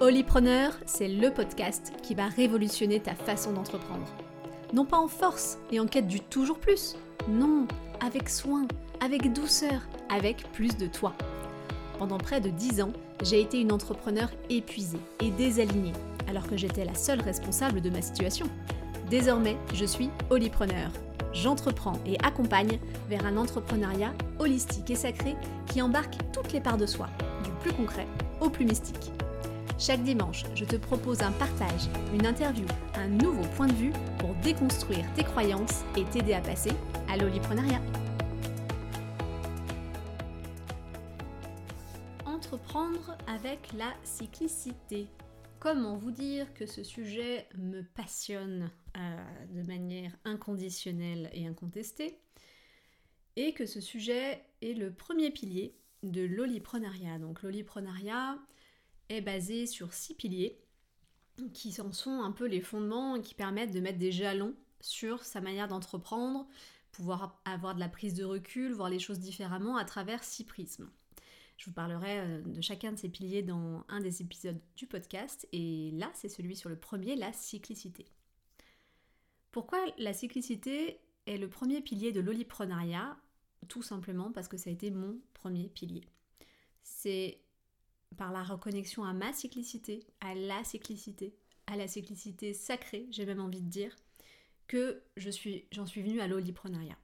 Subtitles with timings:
[0.00, 4.06] Holypreneur, c'est le podcast qui va révolutionner ta façon d'entreprendre.
[4.72, 6.94] Non pas en force et en quête du toujours plus,
[7.28, 7.66] non,
[7.98, 8.68] avec soin,
[9.04, 11.14] avec douceur, avec plus de toi.
[11.98, 12.92] Pendant près de 10 ans,
[13.24, 15.94] j'ai été une entrepreneur épuisée et désalignée,
[16.28, 18.46] alors que j'étais la seule responsable de ma situation.
[19.10, 20.92] Désormais, je suis Holypreneur.
[21.32, 25.34] J'entreprends et accompagne vers un entrepreneuriat holistique et sacré
[25.66, 27.08] qui embarque toutes les parts de soi,
[27.42, 28.06] du plus concret
[28.40, 29.10] au plus mystique.
[29.80, 34.34] Chaque dimanche, je te propose un partage, une interview, un nouveau point de vue pour
[34.42, 36.72] déconstruire tes croyances et t'aider à passer
[37.08, 37.80] à l'oliprenariat.
[42.26, 45.06] Entreprendre avec la cyclicité.
[45.60, 49.16] Comment vous dire que ce sujet me passionne euh,
[49.54, 52.18] de manière inconditionnelle et incontestée
[53.36, 57.20] et que ce sujet est le premier pilier de l'oliprenariat.
[57.20, 58.36] Donc l'oliprenariat,
[59.08, 60.58] est basé sur six piliers
[61.52, 65.24] qui en sont un peu les fondements et qui permettent de mettre des jalons sur
[65.24, 66.46] sa manière d'entreprendre,
[66.92, 70.90] pouvoir avoir de la prise de recul, voir les choses différemment à travers six prismes.
[71.56, 75.48] Je vous parlerai euh, de chacun de ces piliers dans un des épisodes du podcast
[75.52, 78.06] et là c'est celui sur le premier, la cyclicité.
[79.50, 83.16] Pourquoi la cyclicité est le premier pilier de l'oliprenariat
[83.68, 86.04] Tout simplement parce que ça a été mon premier pilier.
[86.84, 87.40] C'est
[88.16, 93.40] par la reconnexion à ma cyclicité, à la cyclicité, à la cyclicité sacrée, j'ai même
[93.40, 93.94] envie de dire,
[94.66, 96.98] que j'en suis venue à l'oliprenariat.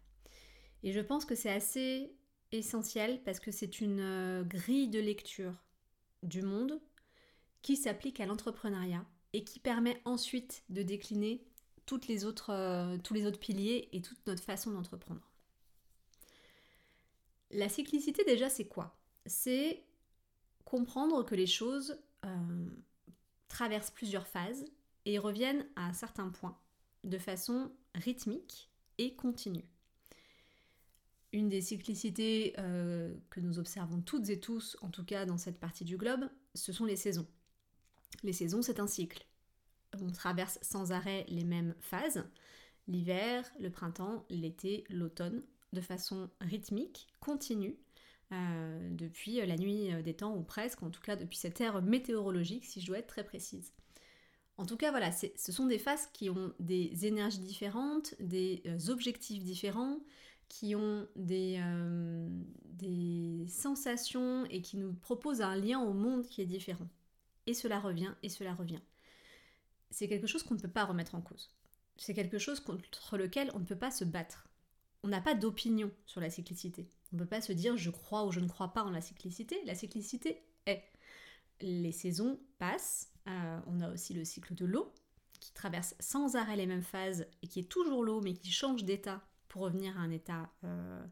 [0.83, 2.15] Et je pense que c'est assez
[2.53, 5.55] essentiel parce que c'est une euh, grille de lecture
[6.23, 6.81] du monde
[7.63, 11.43] qui s'applique à l'entrepreneuriat et qui permet ensuite de décliner
[11.93, 15.23] euh, tous les autres piliers et toute notre façon d'entreprendre.
[17.51, 18.97] La cyclicité déjà c'est quoi?
[19.27, 19.85] C'est
[20.75, 22.67] comprendre que les choses euh,
[23.47, 24.64] traversent plusieurs phases
[25.05, 26.58] et reviennent à un certain point
[27.05, 29.64] de façon rythmique et continue.
[31.33, 35.61] Une des cyclicités euh, que nous observons toutes et tous, en tout cas dans cette
[35.61, 37.29] partie du globe, ce sont les saisons.
[38.24, 39.24] Les saisons, c'est un cycle.
[40.01, 42.24] On traverse sans arrêt les mêmes phases,
[42.89, 47.77] l'hiver, le printemps, l'été, l'automne, de façon rythmique, continue,
[48.33, 51.83] euh, depuis la nuit euh, des temps, ou presque, en tout cas depuis cette ère
[51.83, 53.73] météorologique, si je dois être très précise.
[54.57, 58.89] En tout cas, voilà, ce sont des phases qui ont des énergies différentes, des euh,
[58.89, 59.98] objectifs différents,
[60.48, 61.58] qui ont des
[63.48, 66.86] sensations et qui nous proposent un lien au monde qui est différent.
[67.46, 68.80] Et cela revient, et cela revient.
[69.90, 71.51] C'est quelque chose qu'on ne peut pas remettre en cause.
[71.96, 74.46] C'est quelque chose contre lequel on ne peut pas se battre.
[75.05, 76.89] On n'a pas d'opinion sur la cyclicité.
[77.13, 79.03] On ne peut pas se dire je crois ou je ne crois pas en la
[79.03, 79.63] cyclicité.
[79.67, 80.83] La cyclicité est.
[81.61, 83.13] Les saisons passent.
[83.29, 84.91] Euh, on a aussi le cycle de l'eau
[85.41, 88.85] qui traverse sans arrêt les mêmes phases et qui est toujours l'eau mais qui change
[88.85, 91.05] d'état pour revenir à un état euh,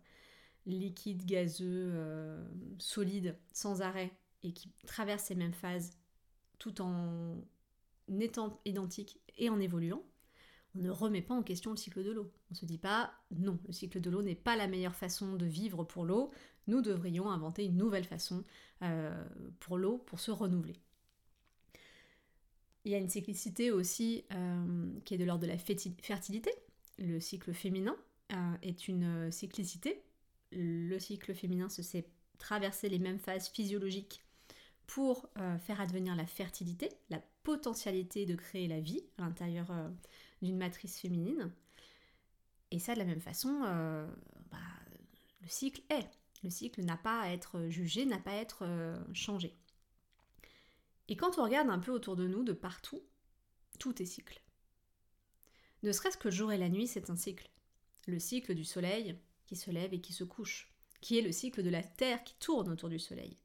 [0.64, 2.42] liquide, gazeux, euh,
[2.78, 4.10] solide, sans arrêt
[4.42, 5.98] et qui traverse ces mêmes phases
[6.58, 7.36] tout en
[8.08, 10.02] étant identique et en évoluant
[10.74, 12.32] on ne remet pas en question le cycle de l'eau.
[12.50, 15.34] On ne se dit pas non, le cycle de l'eau n'est pas la meilleure façon
[15.34, 16.30] de vivre pour l'eau,
[16.66, 18.44] nous devrions inventer une nouvelle façon
[18.82, 19.24] euh,
[19.60, 20.76] pour l'eau pour se renouveler.
[22.84, 26.50] Il y a une cyclicité aussi euh, qui est de l'ordre de la fertilité.
[26.98, 27.96] Le cycle féminin
[28.32, 30.02] euh, est une cyclicité.
[30.52, 32.06] Le cycle féminin se sait
[32.38, 34.22] traverser les mêmes phases physiologiques
[34.86, 39.72] pour faire advenir la fertilité, la potentialité de créer la vie à l'intérieur
[40.42, 41.50] d'une matrice féminine.
[42.70, 44.06] Et ça, de la même façon, euh,
[44.50, 44.58] bah,
[45.40, 46.08] le cycle est.
[46.42, 49.54] Le cycle n'a pas à être jugé, n'a pas à être euh, changé.
[51.08, 53.02] Et quand on regarde un peu autour de nous, de partout,
[53.78, 54.42] tout est cycle.
[55.82, 57.50] Ne serait-ce que jour et la nuit, c'est un cycle.
[58.06, 59.16] Le cycle du soleil
[59.46, 62.34] qui se lève et qui se couche, qui est le cycle de la Terre qui
[62.36, 63.36] tourne autour du soleil,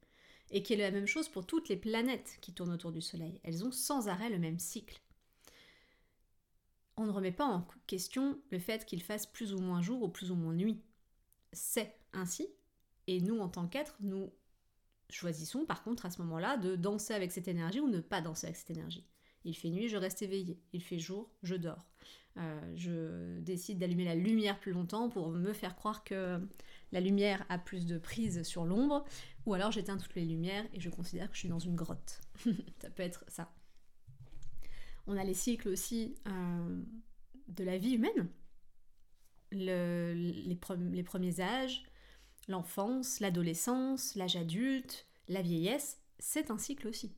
[0.51, 3.39] et qui est la même chose pour toutes les planètes qui tournent autour du soleil.
[3.43, 5.01] Elles ont sans arrêt le même cycle
[6.97, 10.09] on ne remet pas en question le fait qu'il fasse plus ou moins jour ou
[10.09, 10.81] plus ou moins nuit.
[11.53, 12.47] C'est ainsi,
[13.07, 14.31] et nous en tant qu'êtres, nous
[15.09, 18.47] choisissons par contre à ce moment-là de danser avec cette énergie ou ne pas danser
[18.47, 19.05] avec cette énergie.
[19.45, 20.59] Il fait nuit, je reste éveillé.
[20.73, 21.85] Il fait jour, je dors.
[22.37, 26.39] Euh, je décide d'allumer la lumière plus longtemps pour me faire croire que
[26.91, 29.05] la lumière a plus de prise sur l'ombre,
[29.45, 32.21] ou alors j'éteins toutes les lumières et je considère que je suis dans une grotte.
[32.81, 33.49] ça peut être ça.
[35.07, 36.83] On a les cycles aussi euh,
[37.47, 38.29] de la vie humaine,
[39.51, 41.83] les, premiers âges,
[42.49, 47.15] l'enfance, l'adolescence, l'âge adulte, la vieillesse, c'est un cycle aussi.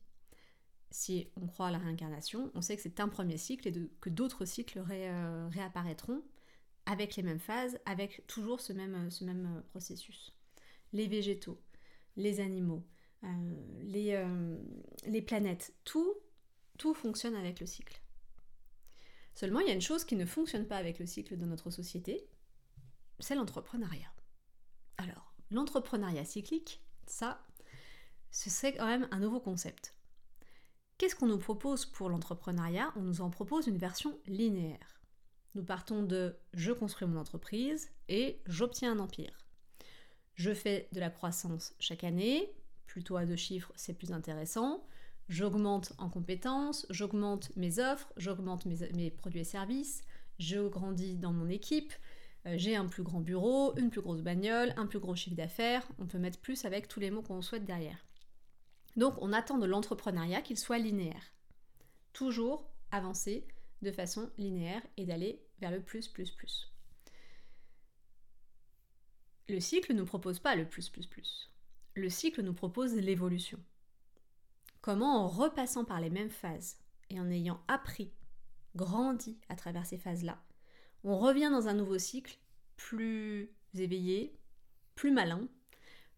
[0.92, 4.10] si on croit à la réincarnation, on sait que c'est un premier cycle et que
[4.10, 6.22] d'autres cycles euh, réapparaîtront
[6.86, 10.32] avec les mêmes phases, avec toujours ce même, euh, processus.
[10.92, 11.60] Les végétaux,
[12.16, 12.84] les animaux,
[13.82, 16.14] les planètes, tout,
[16.80, 18.00] tout fonctionne avec le cycle.
[19.34, 21.70] Seulement, il y a une chose qui ne fonctionne pas avec le cycle de notre
[21.70, 22.26] société,
[23.18, 24.10] c'est l'entrepreneuriat.
[24.96, 27.46] Alors, l'entrepreneuriat cyclique, ça,
[28.30, 29.94] ce serait quand même un nouveau concept.
[30.96, 32.94] Qu'est-ce qu'on nous propose pour l'entrepreneuriat?
[32.96, 35.02] On nous en propose une version linéaire.
[35.54, 39.36] Nous partons de je construis mon entreprise et j'obtiens un empire.
[40.34, 42.54] Je fais de la croissance chaque année,
[42.86, 44.86] plutôt à deux chiffres, c'est plus intéressant.
[45.30, 50.02] J'augmente en compétences, j'augmente mes offres, j'augmente mes, produits et services,
[50.40, 51.92] je grandis dans mon équipe,
[52.46, 55.86] euh, j'ai un plus grand bureau, une plus grosse bagnole, un plus gros chiffre d'affaires,
[56.00, 58.04] on peut mettre plus avec tous les mots qu'on souhaite derrière.
[58.96, 61.32] Donc on attend de l'entrepreneuriat qu'il soit linéaire.
[62.12, 63.46] Toujours avancer
[63.82, 66.72] de façon linéaire et d'aller vers le plus, plus, plus.
[69.48, 71.52] Le cycle ne nous propose pas le plus, plus, plus.
[71.94, 73.60] Le cycle nous propose l'évolution.
[74.80, 76.78] Comment en repassant par les mêmes phases
[77.10, 78.12] et en ayant appris,
[78.76, 80.40] grandi à travers ces phases-là,
[81.04, 82.38] on revient dans un nouveau cycle
[82.76, 84.38] plus éveillé,
[84.94, 85.48] plus malin,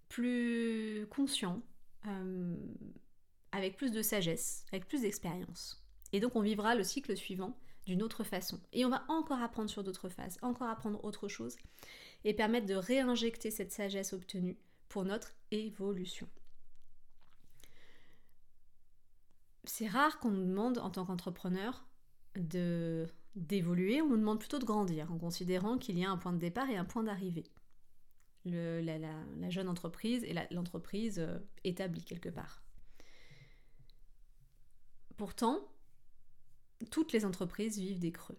[0.09, 1.63] plus conscient,
[2.07, 2.57] euh,
[3.53, 5.85] avec plus de sagesse, avec plus d'expérience.
[6.13, 7.57] Et donc on vivra le cycle suivant
[7.87, 8.61] d'une autre façon.
[8.73, 11.57] Et on va encore apprendre sur d'autres phases, encore apprendre autre chose,
[12.25, 14.57] et permettre de réinjecter cette sagesse obtenue
[14.89, 16.29] pour notre évolution.
[19.65, 21.87] C'est rare qu'on nous demande en tant qu'entrepreneur
[22.37, 26.35] de d'évoluer, on nous demande plutôt de grandir, en considérant qu'il y a un point
[26.35, 27.51] de départ et un point d'arrivée
[28.45, 32.63] la, jeune entreprise et l'entreprise euh, établie quelque part.
[35.17, 35.69] Pourtant,
[36.91, 38.39] toutes les entreprises vivent des creux.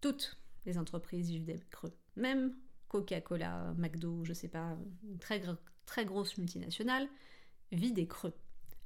[0.00, 1.96] Toutes les entreprises vivent des creux.
[2.16, 2.54] Même
[2.88, 5.42] Coca-Cola, McDo, je sais pas, une très,
[5.86, 7.08] très grosse multinationale,
[7.72, 8.34] vit des creux.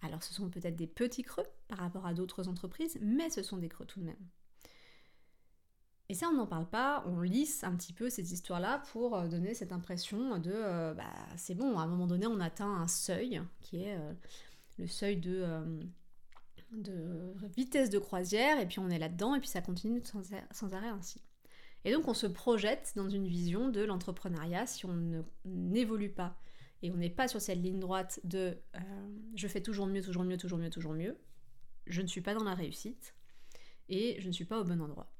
[0.04, 3.56] Alors ce sont peut-être des petits creux par rapport à d'autres entreprises, mais ce sont
[3.56, 4.28] des creux tout de même.
[6.10, 9.26] Et ça, on n'en parle pas, on lisse un petit peu ces histoires-là pour euh,
[9.26, 11.04] donner cette impression de euh, bah,
[11.36, 14.12] c'est bon, à un moment donné, on atteint un seuil qui est euh,
[14.78, 15.48] le seuil de,
[17.56, 21.22] vitesse de croisière, et puis on est là-dedans, et puis ça continue sans, arrêt ainsi.
[21.86, 26.36] Et donc, on se projette dans une vision de l'entrepreneuriat si on n'évolue pas
[26.82, 28.58] et on n'est pas sur cette ligne droite de
[29.34, 31.16] je fais toujours mieux, toujours mieux, toujours mieux, toujours mieux,
[31.86, 33.14] je ne suis pas dans la réussite
[33.88, 35.10] et je ne suis pas au bon endroit.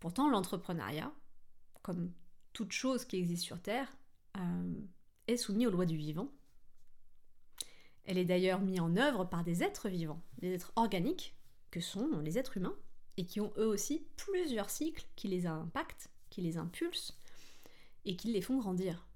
[0.00, 1.12] Pourtant, l'entrepreneuriat,
[1.82, 2.12] comme
[2.52, 3.96] toute chose qui existe sur Terre,
[4.36, 4.74] euh,
[5.26, 6.28] est soumis aux lois du vivant.
[8.04, 11.36] Elle est d'ailleurs mise en œuvre par des êtres vivants, des êtres organiques,
[11.70, 12.76] que sont les êtres humains,
[13.16, 17.16] et qui ont eux aussi plusieurs cycles qui les impactent, qui les impulsent,
[18.04, 19.06] et qui les font grandir.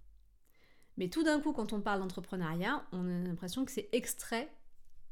[0.97, 4.51] Mais tout d'un coup, quand on parle d'entrepreneuriat, on a l'impression que c'est extrait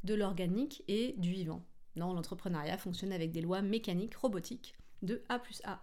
[0.04, 1.64] de l'organique et du vivant.
[1.96, 5.82] Non, l'entrepreneuriat fonctionne avec des lois mécaniques, robotiques, de A plus A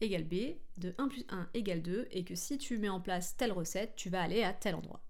[0.00, 3.36] égale B, de 1 plus 1 égale 2, et que si tu mets en place
[3.36, 5.02] telle recette, tu vas aller à tel endroit.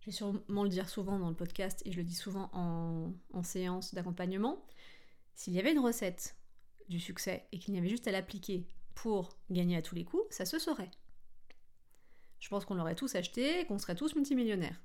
[0.00, 3.42] Je vais sûrement le dire souvent dans le podcast et je le dis souvent en,
[3.42, 4.64] séance d'accompagnement.
[5.34, 6.36] S'il y avait une recette
[6.88, 10.22] du succès et qu'il n'y avait juste à l'appliquer pour gagner à tous les coups,
[10.30, 10.90] ça se saurait.
[12.40, 14.80] Je pense qu'on l'aurait tous acheté et qu'on serait tous multimillionnaires.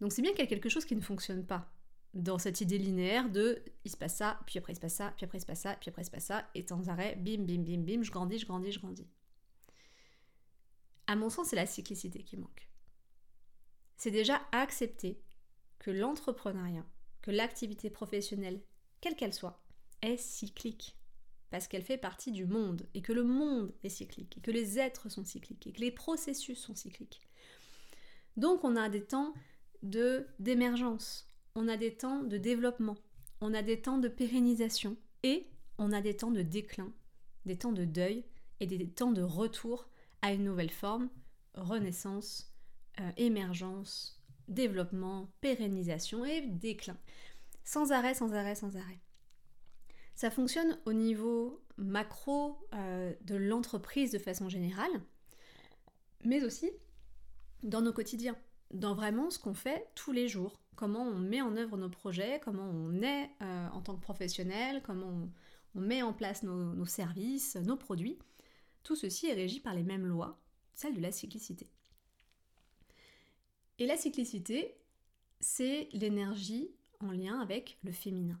[0.00, 1.70] Donc c'est bien qu'il y a quelque chose qui ne fonctionne pas
[2.14, 5.12] dans cette idée linéaire de il se passe ça, puis après il se passe ça,
[5.16, 7.16] puis après il se passe ça, puis après il se passe ça, et sans arrêt,
[7.16, 9.06] bim, bim, bim, bim, je grandis, je grandis, je grandis.
[11.06, 12.68] À mon sens, c'est la cyclicité qui manque.
[13.96, 15.20] C'est déjà accepter
[15.78, 16.86] que l'entrepreneuriat,
[17.22, 18.62] que l'activité professionnelle,
[19.00, 19.62] quelle qu'elle soit,
[20.02, 20.96] est cyclique.
[21.52, 24.78] Parce qu'elle fait partie du monde, et que le monde est cyclique, et que les
[24.78, 27.20] êtres sont cycliques, et que les processus sont cycliques.
[28.38, 29.34] Donc on a des temps
[29.82, 32.96] de d'émergence, on a des temps de développement,
[33.42, 36.90] on a des temps de pérennisation et on a des temps de déclin,
[37.44, 38.24] des temps de deuil
[38.60, 39.90] et des temps de retour
[40.22, 41.10] à une nouvelle forme,
[41.52, 42.50] renaissance,
[42.98, 46.96] euh, émergence, développement, pérennisation et déclin.
[47.62, 49.00] Sans arrêt, sans arrêt, sans arrêt.
[50.22, 55.02] Ça fonctionne au niveau macro euh, de l'entreprise de façon générale,
[56.24, 56.70] mais aussi
[57.64, 58.36] dans nos quotidiens,
[58.70, 62.40] dans vraiment ce qu'on fait tous les jours comment on met en œuvre nos projets,
[62.40, 65.28] comment on est euh, en tant que professionnel, comment
[65.74, 68.16] on, met en place nos, services, nos produits.
[68.84, 70.40] Tout ceci est régi par les mêmes lois,
[70.72, 71.68] celles de la cyclicité.
[73.80, 74.76] Et la cyclicité,
[75.40, 78.38] c'est l'énergie en lien avec le féminin.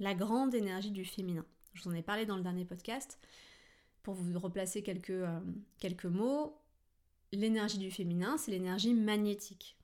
[0.00, 1.44] La grande énergie du féminin.
[1.74, 3.18] Je vous en ai parlé dans le dernier podcast.
[4.02, 5.40] Pour vous replacer quelques, euh,
[6.04, 6.58] mots,
[7.32, 9.76] l'énergie du féminin, c'est l'énergie magnétique.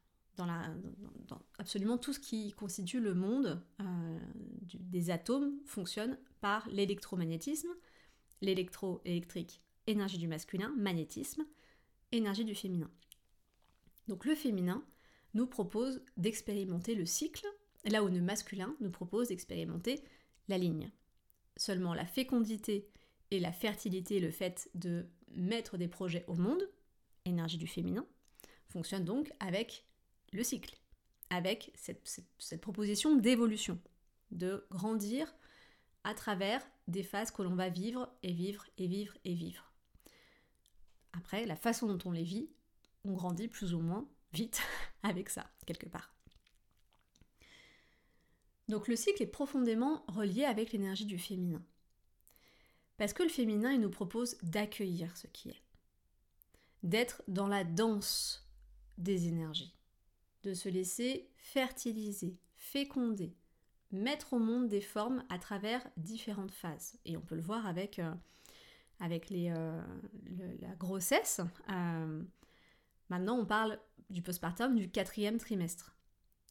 [1.58, 4.18] Absolument tout ce qui constitue le monde euh,
[4.74, 7.68] des atomes fonctionne par l'électromagnétisme,
[8.40, 11.44] l'électro-électrique, énergie du masculin, magnétisme,
[12.12, 12.90] énergie du féminin.
[14.08, 14.82] Donc le féminin
[15.34, 17.46] nous propose d'expérimenter le cycle,
[17.90, 20.02] là où le masculin nous propose d'expérimenter
[20.48, 20.90] la ligne.
[21.56, 22.90] Seulement la fécondité
[23.30, 26.62] et la fertilité, le fait de mettre des projets au monde,
[27.24, 28.06] énergie du féminin,
[28.68, 29.84] fonctionnent donc avec
[30.32, 30.76] le cycle,
[31.30, 33.80] avec cette, cette proposition d'évolution,
[34.30, 35.34] de grandir
[36.04, 39.72] à travers des phases que l'on va vivre et vivre et vivre et vivre.
[41.12, 42.50] Après, la façon dont on les vit,
[43.04, 44.60] on grandit plus ou moins vite
[45.02, 46.15] avec ça, quelque part.
[48.68, 51.62] Donc le cycle est profondément relié avec l'énergie du féminin.
[52.96, 55.62] Parce que le féminin, il nous propose d'accueillir ce qui est.
[56.82, 58.48] D'être dans la danse
[58.98, 59.74] des énergies.
[60.42, 63.34] De se laisser fertiliser, féconder,
[63.92, 66.98] mettre au monde des formes à travers différentes phases.
[67.04, 68.12] Et on peut le voir avec, euh,
[69.00, 69.82] avec euh,
[70.60, 71.40] la grossesse.
[71.70, 72.22] Euh,
[73.08, 73.78] maintenant, on parle
[74.10, 75.95] du postpartum du quatrième trimestre.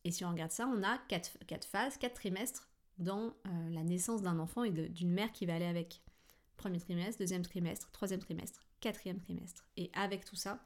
[0.05, 1.31] Et si on regarde ça, on a quatre,
[1.65, 3.33] phases, quatre trimestres dans
[3.71, 6.01] la naissance d'un enfant et d'une mère qui va aller avec.
[6.55, 9.67] Premier trimestre, deuxième trimestre, troisième trimestre, quatrième trimestre.
[9.75, 10.63] Et avec tout ça,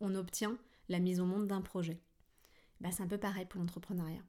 [0.00, 0.58] on obtient
[0.90, 2.02] la mise au monde d'un projet.
[2.80, 4.22] Bah, c'est un peu pareil pour l'entrepreneuriat.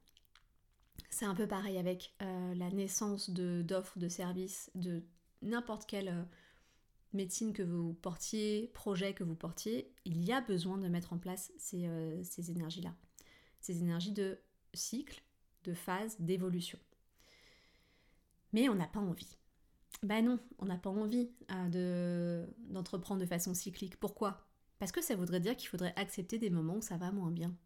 [1.10, 5.02] C'est un peu pareil avec euh, la naissance d'offres de, services de
[5.42, 6.24] n'importe quelle euh,
[7.12, 11.18] médecine que vous portiez, projet que vous portiez, il y a besoin de mettre en
[11.18, 12.94] place ces, euh, ces énergies-là.
[13.64, 14.38] Ces énergies de
[14.74, 15.22] cycle,
[15.64, 16.78] de phase, d'évolution.
[18.52, 19.38] Mais on n'a pas envie.
[20.02, 21.30] Ben non, on n'a pas envie
[22.68, 23.96] d'entreprendre de façon cyclique.
[23.96, 24.46] Pourquoi?
[24.78, 27.56] Parce que ça voudrait dire qu'il faudrait accepter des moments où ça va moins bien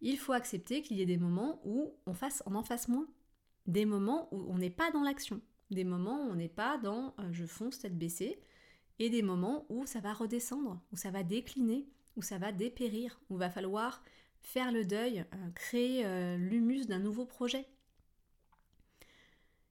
[0.00, 3.08] il faut accepter qu'il y ait des moments où on, fasse, en fasse moins.
[3.66, 5.40] Des moments où on n'est pas dans l'action.
[5.70, 8.40] Des moments où on n'est pas dans euh, je fonce tête baissée.
[8.98, 13.20] Et des moments où ça va redescendre, où ça va décliner, où ça va dépérir,
[13.30, 14.02] où va falloir
[14.40, 17.66] faire le deuil, euh, créer euh, l'humus d'un nouveau projet.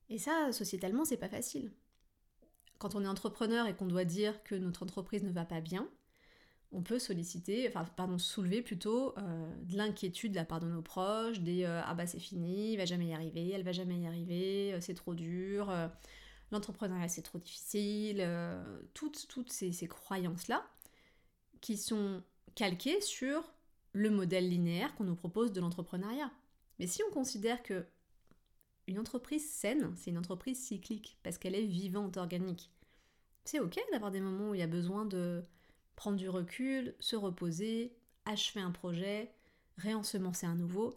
[0.10, 1.72] Et ça, sociétalement, c'est pas facile.
[2.78, 5.90] Quand on est entrepreneur et qu'on doit dire que notre entreprise ne va pas bien,
[6.72, 10.82] on peut solliciter, enfin pardon, soulever plutôt euh, de l'inquiétude de la part de nos
[10.82, 14.06] proches, des ah bah c'est fini, il va jamais y arriver, elle va jamais y
[14.06, 15.74] arriver, c'est trop dur,
[16.52, 18.22] l'entrepreneuriat c'est trop difficile,
[18.94, 20.62] toutes, toutes ces, ces croyances-là
[21.62, 22.22] qui sont
[22.54, 23.50] calquées sur
[23.94, 26.32] le modèle linéaire qu'on nous propose de l'entrepreneuriat.
[26.80, 27.86] Mais si on considère que
[28.88, 32.72] une entreprise saine, c'est une entreprise cyclique parce qu'elle est vivante, organique,
[33.44, 35.44] c'est ok d'avoir des moments où il y a besoin de
[35.96, 39.32] prendre du recul, se reposer, achever un projet,
[39.78, 40.96] réensemencer un nouveau,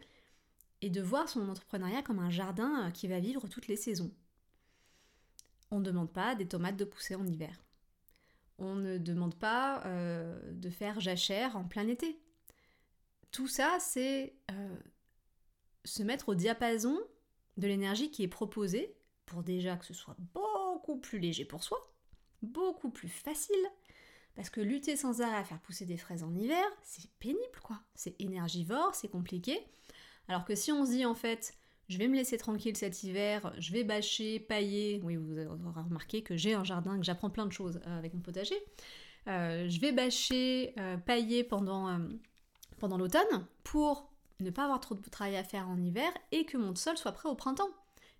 [0.83, 4.11] et de voir son entrepreneuriat comme un jardin euh, qui va vivre toutes les saisons.
[5.71, 7.63] On ne demande pas des tomates de pousser en hiver.
[8.59, 12.21] On ne demande pas euh, de faire jachère en plein été.
[13.33, 14.77] Tout ça, c'est euh,
[15.85, 16.99] se mettre au diapason
[17.57, 18.97] de l'énergie qui est proposée
[19.27, 21.79] pour déjà que ce soit beaucoup plus léger pour soi,
[22.43, 23.55] beaucoup plus facile,
[24.35, 27.81] parce que lutter sans arrêt à faire pousser des fraises en hiver, c'est pénible quoi.
[27.95, 29.61] C'est énergivore, c'est compliqué.
[30.27, 31.55] Alors que si on se dit en fait,
[31.89, 36.23] je vais me laisser tranquille cet hiver, je vais bâcher, pailler, oui vous aurez remarqué
[36.23, 38.57] que j'ai un jardin, que j'apprends plein de choses euh, avec mon potager.
[39.29, 42.01] Euh, je vais bâcher, pailler pendant,
[42.81, 44.11] pendant l'automne pour
[44.41, 47.13] ne pas avoir trop de travail à faire en hiver et que mon sol soit
[47.13, 47.71] prêt au printemps.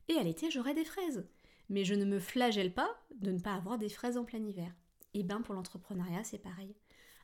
[0.09, 1.27] Et à l'été, j'aurai des fraises.
[1.69, 4.73] Mais je ne me flagelle pas de ne pas avoir des fraises en plein hiver.
[5.15, 6.77] Et eh bien pour l'entrepreneuriat, c'est pareil.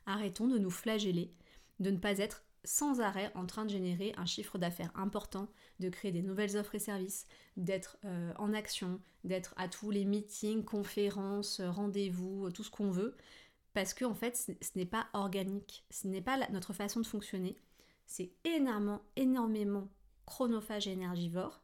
[0.05, 1.31] Arrêtons de nous flageller,
[1.79, 5.47] de ne pas être sans arrêt en train de générer un chiffre d'affaires important,
[5.79, 7.25] de créer des nouvelles offres et services,
[7.55, 13.15] d'être euh, en action, d'être à tous les meetings, conférences, rendez-vous, tout ce qu'on veut,
[13.77, 17.55] parce que fait, ce n'est pas organique, ce n'est pas notre façon de fonctionner.
[18.07, 19.87] C'est énormément, énormément
[20.25, 21.61] chronophage et énergivore,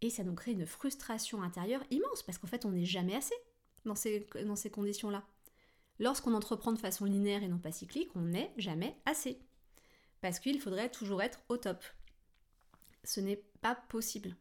[0.00, 3.34] et ça nous crée une frustration intérieure immense, parce qu'en fait, on n'est jamais assez
[3.84, 5.26] dans ces, conditions-là.
[5.98, 9.40] Lorsqu'on entreprend de façon linéaire et non pas cyclique, on n'est jamais assez.
[10.20, 11.82] Parce qu'il faudrait toujours être au top.
[13.02, 14.36] Ce n'est pas possible.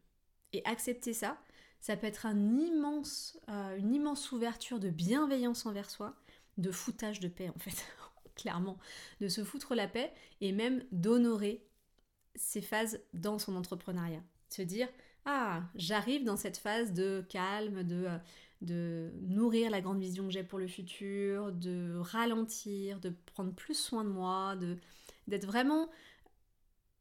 [0.52, 1.42] Et accepter ça,
[1.80, 6.16] ça peut être euh, une immense ouverture de bienveillance envers soi,
[6.57, 7.86] de foutage de paix en fait,
[8.36, 8.77] clairement,
[9.22, 11.65] de se foutre la paix et même d'honorer
[12.36, 14.24] ces phases dans son entrepreneuriat.
[14.50, 14.88] Se dire,
[15.25, 18.17] ah, j'arrive dans cette phase de calme, de, euh,
[18.62, 23.75] de nourrir la grande vision que j'ai pour le futur, de ralentir, de prendre plus
[23.75, 24.77] soin de moi, de
[25.27, 25.89] d'être vraiment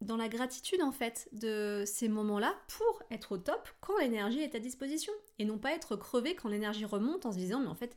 [0.00, 4.54] dans la gratitude en fait de ces moments-là pour être au top quand l'énergie est
[4.54, 7.75] à disposition et non pas être crevé quand l'énergie remonte en se disant mais en
[7.75, 7.94] fait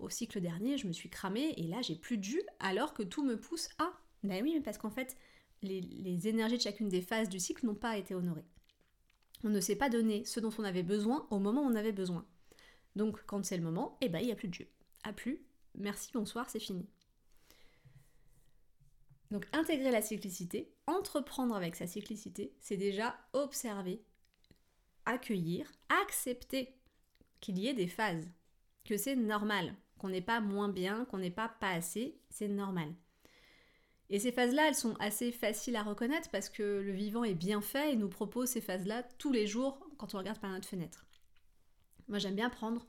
[0.00, 3.02] au cycle dernier je me suis cramé et là j'ai plus de jus alors que
[3.02, 3.90] tout me pousse à.
[4.22, 5.16] Ben oui mais parce qu'en fait
[5.62, 8.46] les, les énergies de chacune des phases du cycle n'ont pas été honorées.
[9.44, 11.92] On ne s'est pas donné ce dont on avait besoin au moment où on avait
[11.92, 12.26] besoin.
[12.96, 14.68] Donc quand c'est le moment, eh ben il n'y a plus de jus.
[15.04, 15.42] A plus,
[15.74, 16.86] merci, bonsoir, c'est fini.
[19.30, 24.02] Donc intégrer la cyclicité, entreprendre avec sa cyclicité, c'est déjà observer,
[25.06, 25.70] accueillir,
[26.02, 26.74] accepter
[27.40, 28.28] qu'il y ait des phases,
[28.84, 32.88] que c'est normal, qu'on n'est pas moins bien, qu'on n'est pas pas assez, c'est normal.
[34.08, 37.60] Et ces phases-là, elles sont assez faciles à reconnaître parce que le vivant est bien
[37.60, 41.06] fait et nous propose ces phases-là tous les jours quand on regarde par notre fenêtre.
[42.08, 42.86] Moi, j'aime bien prendre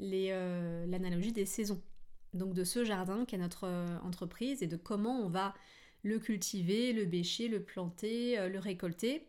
[0.00, 1.80] euh, l'analogie des saisons.
[2.32, 5.54] Donc de ce jardin qu'est notre euh, entreprise et de comment on va
[6.02, 9.28] le cultiver, le bêcher, le planter, euh, le récolter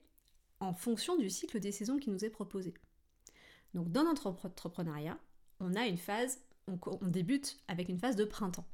[0.60, 2.74] en fonction du cycle des saisons qui nous est proposé.
[3.76, 5.20] Donc dans notre entrepreneuriat,
[5.60, 8.68] on a une phase, on débute avec une phase de printemps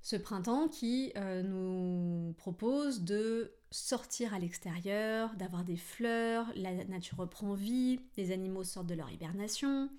[0.00, 7.18] ce printemps qui euh, nous propose de sortir à l'extérieur, d'avoir des fleurs, la nature
[7.18, 9.90] reprend vie, les animaux sortent de leur hibernation,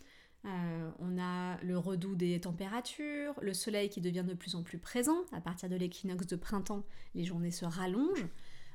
[0.46, 4.80] euh, on a le redout des températures, le soleil qui devient de plus en plus
[4.80, 5.18] présent.
[5.34, 8.28] À partir de l'équinoxe de printemps, les journées se rallongent,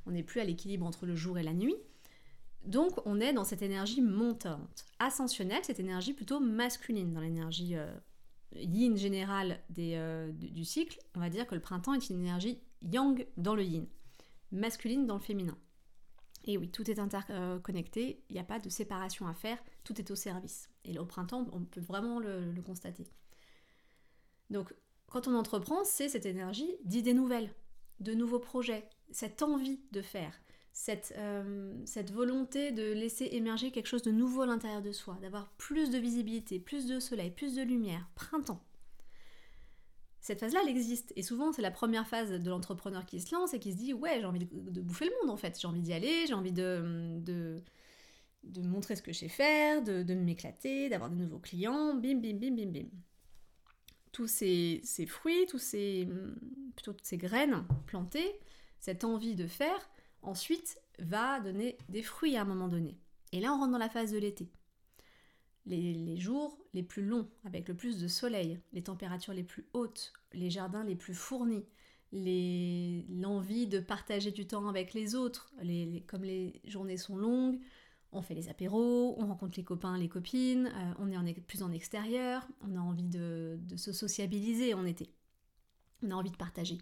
[0.06, 1.76] on n'est plus à l'équilibre entre le jour et la nuit.
[2.64, 7.94] Donc on est dans cette énergie montante, ascensionnelle, cette énergie plutôt masculine, dans l'énergie euh,
[8.54, 13.26] yin général euh, du, cycle, on va dire que le printemps est une énergie yang
[13.36, 13.86] dans le yin,
[14.50, 15.58] masculine dans le féminin.
[16.46, 20.10] Et oui, tout est interconnecté, il n'y a pas de séparation à faire, tout est
[20.10, 20.68] au service.
[20.84, 23.06] Et au printemps, on peut vraiment le constater.
[24.50, 24.74] Donc,
[25.10, 27.54] quand on entreprend, c'est cette énergie d'idées nouvelles,
[28.00, 30.38] de nouveaux projets, cette envie de faire,
[31.16, 35.48] euh, cette, volonté de laisser émerger quelque chose de nouveau à l'intérieur de soi, d'avoir
[35.52, 38.62] plus de visibilité, plus de soleil, plus de lumière, printemps.
[40.20, 41.12] Cette phase-là, elle existe.
[41.16, 43.92] Et souvent, c'est la première phase de l'entrepreneur qui se lance et qui se dit
[43.92, 45.58] Ouais, j'ai envie de, bouffer le monde en fait.
[45.60, 47.62] J'ai envie d'y aller, j'ai envie de,
[48.62, 51.94] montrer ce que je sais faire, de, m'éclater, d'avoir de nouveaux clients.
[51.94, 52.88] Bim, bim, bim, bim, bim.
[54.12, 56.08] Tous ces, ces fruits, tous ces,
[56.74, 58.40] plutôt toutes ces graines plantées,
[58.80, 59.88] cette envie de faire,
[60.24, 62.96] ensuite va donner des fruits à un moment donné.
[63.32, 64.50] Et là, on rentre dans la phase de l'été.
[65.66, 70.12] Les, jours les plus longs, avec le plus de soleil, les températures les plus hautes,
[70.34, 71.64] les jardins les plus fournis,
[72.12, 75.52] l'envie de partager du temps avec les autres,
[76.06, 77.58] comme les journées sont longues,
[78.12, 81.72] on fait les apéros, on rencontre les copains, les copines, euh, on est plus en
[81.72, 85.10] extérieur, on a envie de se sociabiliser en été.
[86.02, 86.78] On a envie de partager.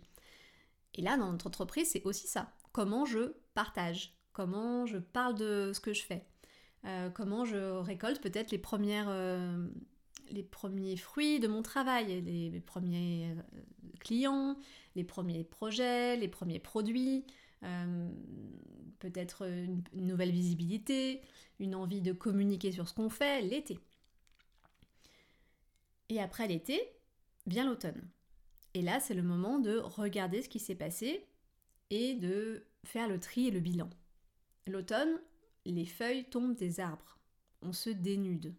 [0.95, 5.73] Et là, dans notre entreprise, c'est aussi ça comment je partage, comment je parle de
[5.75, 6.27] ce que je fais,
[6.85, 9.69] euh, comment je récolte peut-être euh,
[10.31, 13.59] les premiers fruits de mon travail, les, premiers euh,
[14.01, 14.57] clients,
[14.97, 17.25] les premiers projets, les premiers produits,
[18.99, 21.21] peut-être une, nouvelle visibilité,
[21.61, 23.79] une envie de communiquer sur ce qu'on fait l'été.
[26.09, 26.81] Et après l'été,
[27.47, 28.03] vient l'automne.
[28.75, 31.27] Et là, c'est le moment de regarder ce qui s'est passé
[31.91, 33.91] et de faire le tri et le bilan.
[34.67, 35.21] L'automne,
[35.67, 37.19] les feuilles tombent des arbres.
[37.61, 38.55] On se dénude.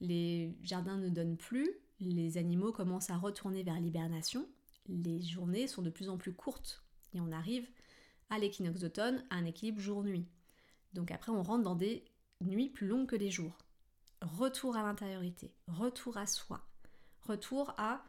[0.00, 1.68] Les jardins ne donnent plus,
[2.00, 4.46] les animaux commencent à retourner vers l'hibernation,
[4.88, 6.84] les journées sont de plus en plus courtes
[7.14, 7.68] et on arrive
[8.30, 10.26] à l'équinoxe d'automne à un équilibre jour-nuit.
[10.92, 12.04] Donc après on rentre dans des
[12.42, 13.56] nuits plus longues que les jours.
[14.22, 16.66] Retour à l'intériorité, retour à soi,
[17.22, 18.04] retour à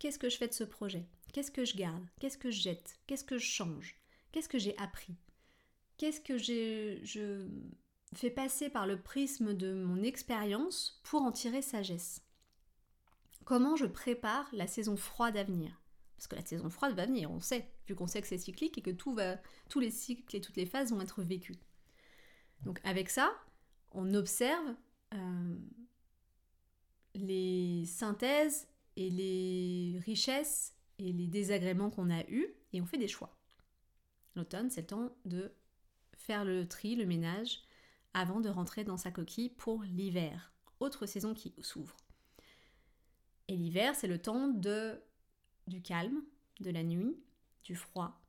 [0.00, 1.06] qu'est-ce que je fais de ce projet?
[1.32, 2.04] Qu'est-ce que je garde?
[2.18, 2.98] Qu'est-ce que je jette?
[3.06, 4.00] Qu'est-ce que je change?
[4.32, 5.14] Qu'est-ce que j'ai appris?
[5.96, 7.46] Qu'est-ce que je
[8.14, 12.22] fais passer par le prisme de mon expérience pour en tirer sagesse?
[13.44, 15.80] Comment je prépare la saison froide à venir?
[16.16, 18.76] Parce que la saison froide va venir, on sait, vu qu'on sait que c'est cyclique
[18.76, 19.36] et que tout va,
[19.68, 21.56] tous les cycles et toutes les phases vont être vécus.
[22.62, 23.32] Donc avec ça,
[23.92, 24.74] on observe
[25.14, 25.56] euh,
[27.14, 33.08] les synthèses et les richesses et les désagréments qu'on a eus et on fait des
[33.08, 33.36] choix.
[34.36, 35.52] L'automne, c'est le temps de
[36.14, 37.62] faire le tri, le ménage,
[38.14, 41.96] avant de rentrer dans sa coquille pour l'hiver, autre saison qui s'ouvre.
[43.48, 45.00] Et l'hiver, c'est le temps de
[45.66, 46.22] du calme,
[46.58, 47.16] de la nuit,
[47.64, 48.20] du froid,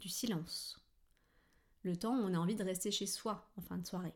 [0.00, 0.84] du silence.
[1.82, 4.12] le temps où on a envie de rester chez soi en fin de soirée.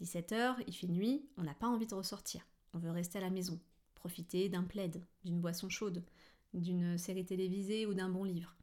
[0.00, 2.46] À 17h, il fait nuit, on n'a pas envie de ressortir.
[2.72, 3.60] On veut rester à la maison,
[3.98, 6.04] profiter d'un plaid, d'une boisson chaude,
[6.54, 8.56] d'une série télévisée ou d'un bon livre.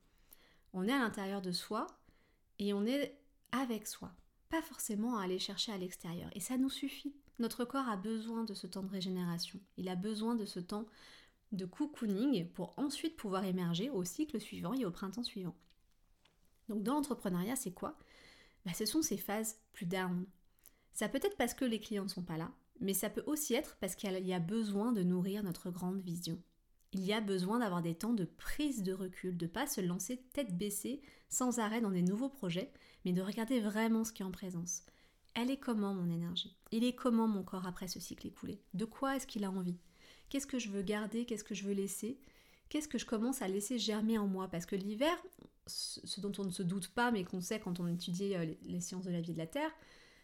[0.73, 1.87] On est à l'intérieur de soi
[2.59, 3.17] et on est
[3.51, 4.11] avec soi,
[4.49, 6.29] pas forcément à aller chercher à l'extérieur.
[6.33, 7.15] Et ça nous suffit.
[7.39, 9.59] Notre corps a besoin de ce temps de régénération.
[9.77, 10.85] Il a besoin de ce temps
[11.51, 15.55] de cocooning pour ensuite pouvoir émerger au cycle suivant et au printemps suivant.
[16.69, 17.97] Donc dans l'entrepreneuriat, c'est quoi?
[18.65, 20.25] Bah, Ce sont ces phases plus down.
[20.93, 23.53] Ça peut être parce que les clients ne sont pas là, mais ça peut aussi
[23.53, 26.41] être parce qu'il y a besoin de nourrir notre grande vision.
[26.91, 30.23] Il y a besoin d'avoir des temps de prise de recul, de pas se lancer
[30.33, 32.71] tête baissée sans arrêt dans des nouveaux projets,
[33.03, 34.83] mais de regarder vraiment ce qui est en présence.
[35.33, 36.55] Elle est comment mon énergie?
[36.71, 38.61] Il est comment mon corps après ce cycle écoulé?
[38.73, 39.77] De quoi est-ce qu'il a envie?
[40.29, 41.25] Qu'est-ce que je veux garder?
[41.25, 42.19] Qu'est-ce que je veux laisser?
[42.69, 44.47] Qu'est-ce que je commence à laisser germer en moi?
[44.47, 45.13] Parce que l'hiver,
[45.67, 48.79] ce dont on ne se doute pas, mais qu'on sait quand on étudie euh, les
[48.79, 49.71] sciences de la vie de la Terre,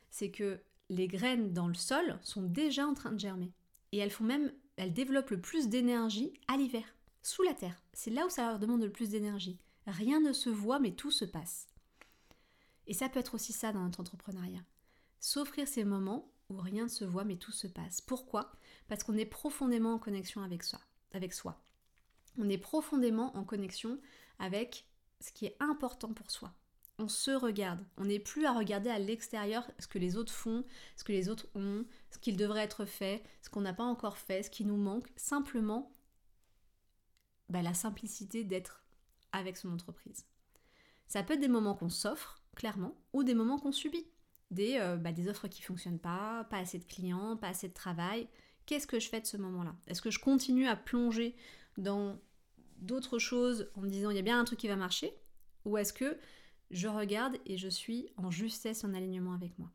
[0.09, 0.61] c'est que
[0.91, 3.53] les graines dans le sol sont déjà en train de germer.
[3.93, 6.83] Et elles font même, elles développent le plus d'énergie à l'hiver,
[7.23, 7.81] sous la terre.
[7.93, 9.57] C'est là où ça leur demande le plus d'énergie.
[9.87, 11.69] Rien ne se voit, mais tout se passe.
[12.87, 14.63] Et ça peut être aussi ça dans notre entrepreneuriat.
[15.21, 18.01] S'offrir ces moments où rien ne se voit, mais tout se passe.
[18.01, 18.51] Pourquoi?
[18.89, 20.81] Parce qu'on est profondément en connexion avec soi,
[21.13, 21.63] avec soi.
[22.37, 23.97] On est profondément en connexion
[24.39, 24.85] avec
[25.21, 26.53] ce qui est important pour soi.
[27.01, 27.83] On se regarde.
[27.97, 30.63] On n'est plus à regarder à l'extérieur ce que les autres font,
[30.95, 34.19] ce que les autres ont, ce qu'il devrait être fait, ce qu'on n'a pas encore
[34.19, 35.07] fait, ce qui nous manque.
[35.15, 35.91] Simplement,
[37.49, 38.83] bah, la simplicité d'être
[39.31, 40.27] avec son entreprise.
[41.07, 44.05] Ça peut être des moments qu'on s'offre, clairement, ou des moments qu'on subit.
[44.51, 47.67] Des, euh, bah, des offres qui ne fonctionnent pas, pas assez de clients, pas assez
[47.67, 48.27] de travail.
[48.67, 49.75] Qu'est-ce que je fais de ce moment-là?
[49.87, 51.35] Est-ce que je continue à plonger
[51.79, 52.19] dans
[52.77, 55.15] d'autres choses en me disant il y a bien un truc qui va marcher?
[55.65, 56.19] Ou est-ce que
[56.71, 59.69] je regarde et je suis en justesse, en alignement avec moi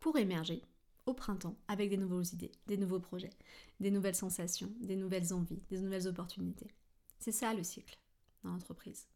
[0.00, 0.62] Pour émerger
[1.06, 3.32] au printemps avec des nouvelles idées, des nouveaux projets,
[3.80, 6.70] des nouvelles sensations, des nouvelles envies, des nouvelles opportunités.
[7.18, 7.98] C'est ça le cycle
[8.44, 9.08] dans l'entreprise.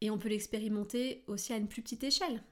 [0.00, 2.42] Et on peut l'expérimenter aussi à une plus petite échelle,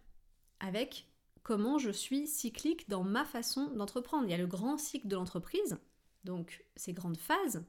[0.60, 1.08] avec
[1.42, 4.24] comment je suis cyclique dans ma façon d'entreprendre.
[4.24, 5.78] Il y a le grand cycle de l'entreprise,
[6.24, 7.64] donc ces grandes phases,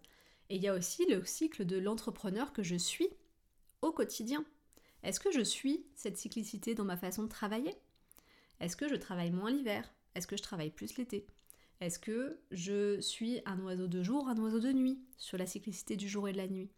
[0.50, 3.10] et il y a aussi le cycle de l'entrepreneur que je suis
[3.82, 4.46] au quotidien.
[5.04, 7.76] Est-ce que je suis cette cyclicité dans ma façon de travailler?
[8.60, 9.92] Est-ce que je travaille moins l'hiver?
[10.16, 11.28] Est-ce que je travaille plus l'été?
[11.80, 15.96] Est-ce que je suis un oiseau de jour, un oiseau de nuit sur la cyclicité
[15.96, 16.70] du jour et de la nuit?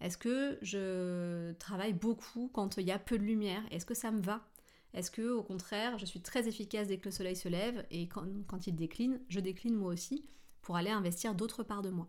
[0.00, 3.62] Est-ce que je travaille beaucoup quand il y a peu de lumière?
[3.70, 4.48] Est-ce que ça me va?
[4.94, 8.08] Est-ce que au contraire, je suis très efficace dès que le soleil se lève et
[8.08, 10.24] quand, il décline, je décline moi aussi
[10.62, 12.08] pour aller investir d'autre part de moi?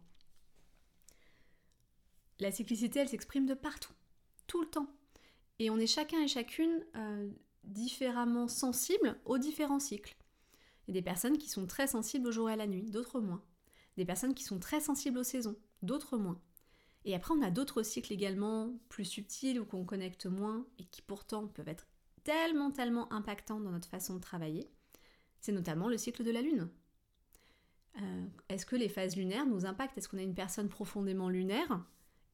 [2.40, 3.94] La cyclicité, elle s'exprime de partout
[4.60, 4.88] le temps.
[5.60, 7.30] Et on est chacun et chacune euh,
[7.64, 10.18] différemment sensibles aux différents cycles.
[10.88, 12.90] Il y a des personnes qui sont très sensibles au jour et à la nuit,
[12.90, 13.44] d'autres moins.
[13.96, 16.42] Des personnes qui sont très sensibles aux saisons, d'autres moins.
[17.06, 21.02] Et après, on a d'autres cycles également plus subtils ou qu'on connecte moins et qui
[21.02, 21.88] pourtant peuvent être
[22.24, 24.70] tellement, tellement impactants dans notre façon de travailler.
[25.40, 26.70] C'est notamment le cycle de la Lune.
[28.00, 29.98] Euh, est-ce que les phases lunaires nous impactent?
[29.98, 31.84] Est-ce qu'on a une personne profondément lunaire?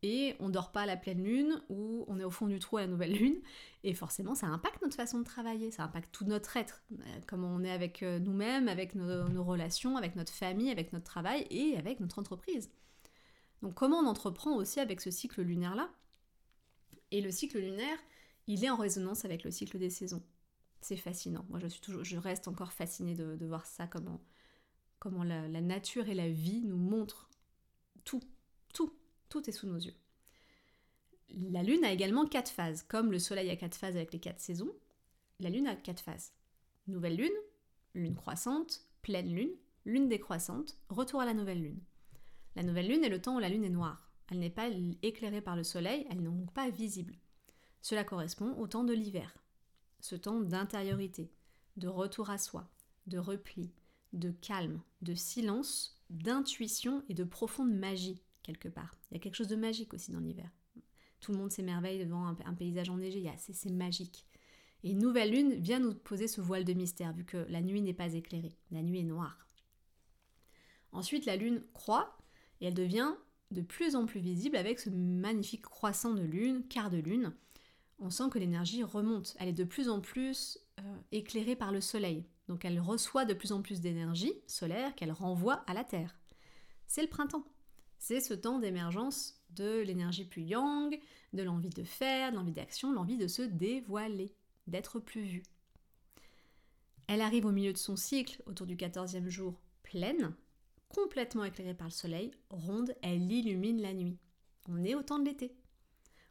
[0.03, 2.77] Et on dort pas à la pleine lune ou on est au fond du trou
[2.77, 3.41] à la nouvelle lune
[3.83, 7.47] et forcément ça impacte notre façon de travailler, ça impacte tout notre être, euh, comment
[7.47, 11.75] on est avec euh, nous-mêmes, avec nos, relations, avec notre famille, avec notre travail et
[11.77, 12.69] avec notre entreprise.
[13.63, 15.89] Donc comment on entreprend aussi avec ce cycle lunaire là
[17.09, 17.97] Et le cycle lunaire,
[18.45, 20.21] il est en résonance avec le cycle des saisons.
[20.79, 21.45] C'est fascinant.
[21.49, 24.21] Moi je suis toujours, je reste encore fascinée de, voir ça comment
[24.99, 27.29] comment la nature et la vie nous montrent
[28.03, 28.23] tout,
[28.73, 28.91] tout
[29.29, 29.95] tout est sous nos yeux.
[31.29, 32.83] La Lune a également quatre phases.
[32.83, 34.71] Comme le Soleil a quatre phases avec les quatre saisons,
[35.39, 36.33] la Lune a quatre phases.
[36.87, 37.29] Nouvelle Lune,
[37.93, 39.51] Lune croissante, pleine Lune,
[39.85, 41.81] Lune décroissante, retour à la nouvelle Lune.
[42.55, 44.11] La nouvelle Lune est le temps où la Lune est noire.
[44.29, 44.69] Elle n'est pas
[45.01, 47.15] éclairée par le Soleil, elle n'est donc pas visible.
[47.81, 49.37] Cela correspond au temps de l'hiver.
[49.99, 51.31] Ce temps d'intériorité,
[51.77, 52.69] de retour à soi,
[53.07, 53.71] de repli,
[54.13, 59.55] de calme, de silence, d'intuition et de profonde magie Il y a quelque chose de
[59.55, 60.49] magique aussi dans l'hiver.
[61.19, 64.25] Tout le monde s'émerveille devant un, paysage enneigé, c'est magique.
[64.83, 67.81] Et une nouvelle lune vient nous poser ce voile de mystère, vu que la nuit
[67.81, 69.47] n'est pas éclairée, la nuit est noire.
[70.91, 72.17] Ensuite, la lune croît
[72.61, 73.13] et elle devient
[73.51, 77.33] de plus en plus visible avec ce magnifique croissant de lune, quart de lune.
[77.99, 81.81] On sent que l'énergie remonte, elle est de plus en plus euh, éclairée par le
[81.81, 82.25] soleil.
[82.47, 86.17] Donc elle reçoit de plus en plus d'énergie solaire qu'elle renvoie à la Terre.
[86.85, 87.45] C'est le printemps
[87.99, 90.99] c'est ce temps d'émergence de l'énergie plus yang,
[91.33, 94.35] de l'envie de faire, de l'envie d'action, l'envie de se dévoiler,
[94.67, 95.43] d'être plus vue.
[97.07, 100.35] Elle arrive au milieu de son cycle, autour du 14e jour, pleine,
[100.89, 104.17] complètement éclairée par le soleil, ronde, elle illumine la nuit.
[104.67, 105.55] On est au temps de l'été.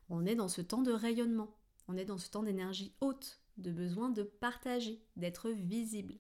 [0.09, 1.57] On est dans ce temps de rayonnement.
[1.89, 6.15] On est dans ce temps d'énergie haute, de besoin de partager, d'être visible.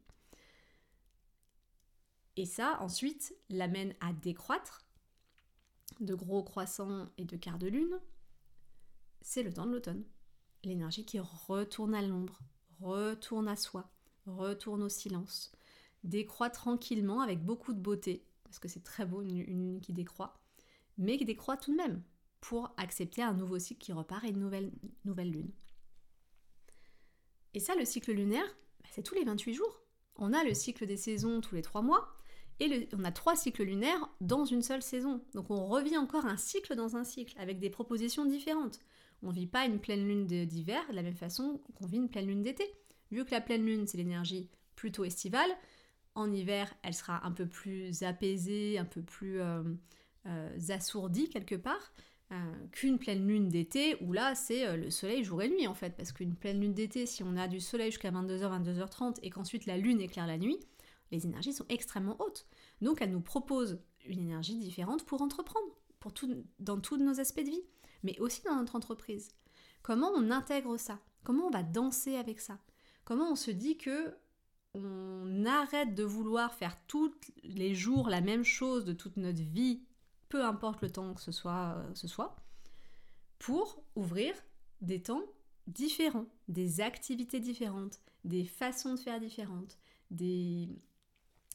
[2.36, 4.85] Et ça, ensuite, l'amène à décroître
[6.00, 8.00] de gros croissants et de quarts de lune.
[9.22, 10.04] C'est le temps de l'automne.
[10.64, 12.40] L'énergie qui retourne à l'ombre,
[12.80, 13.90] retourne à soi,
[14.26, 15.52] retourne au silence,
[16.04, 20.40] décroît tranquillement avec beaucoup de beauté, parce que c'est très beau une, lune qui décroît,
[20.98, 22.02] mais qui décroît tout de même
[22.40, 24.72] pour accepter un nouveau cycle qui repart et une nouvelle,
[25.04, 25.52] nouvelle lune.
[27.54, 28.46] Et ça, le cycle lunaire,
[28.82, 29.80] bah, c'est tous les 28 jours.
[30.16, 32.15] On a le cycle des saisons tous les 3 mois,
[32.60, 35.20] et on a trois cycles lunaires dans une seule saison.
[35.34, 38.80] Donc on revit encore un cycle dans un cycle, avec des propositions différentes.
[39.22, 42.08] On ne vit pas une pleine lune d'hiver de la même façon qu'on vit une
[42.08, 42.64] pleine lune d'été.
[43.10, 45.50] Vu que la pleine lune, c'est l'énergie plutôt estivale,
[46.16, 49.62] en hiver, elle sera un peu plus apaisée, un peu plus euh,
[50.26, 51.92] euh, assourdie quelque part,
[52.32, 52.34] euh,
[52.72, 55.94] qu'une pleine lune d'été, où là, c'est le soleil jour et nuit en fait.
[55.96, 59.66] Parce qu'une pleine lune d'été, si on a du soleil jusqu'à 22h, 22h30, et qu'ensuite
[59.66, 60.58] la lune éclaire la nuit,
[61.10, 62.46] les énergies sont extrêmement hautes.
[62.80, 65.66] Donc elle nous propose une énergie différente pour entreprendre,
[66.58, 67.64] dans tous nos aspects de vie,
[68.02, 69.30] mais aussi dans notre entreprise.
[69.82, 71.00] Comment on intègre ça?
[71.24, 72.58] Comment on va danser avec ça?
[73.04, 74.16] Comment on se dit que
[74.74, 79.82] on arrête de vouloir faire tous les jours la même chose de toute notre vie,
[80.28, 82.36] peu importe le temps que ce soit, euh, ce soit
[83.38, 84.34] pour ouvrir
[84.82, 85.24] des temps
[85.66, 89.78] différents, des activités différentes, des façons de faire différentes,
[90.10, 90.68] des,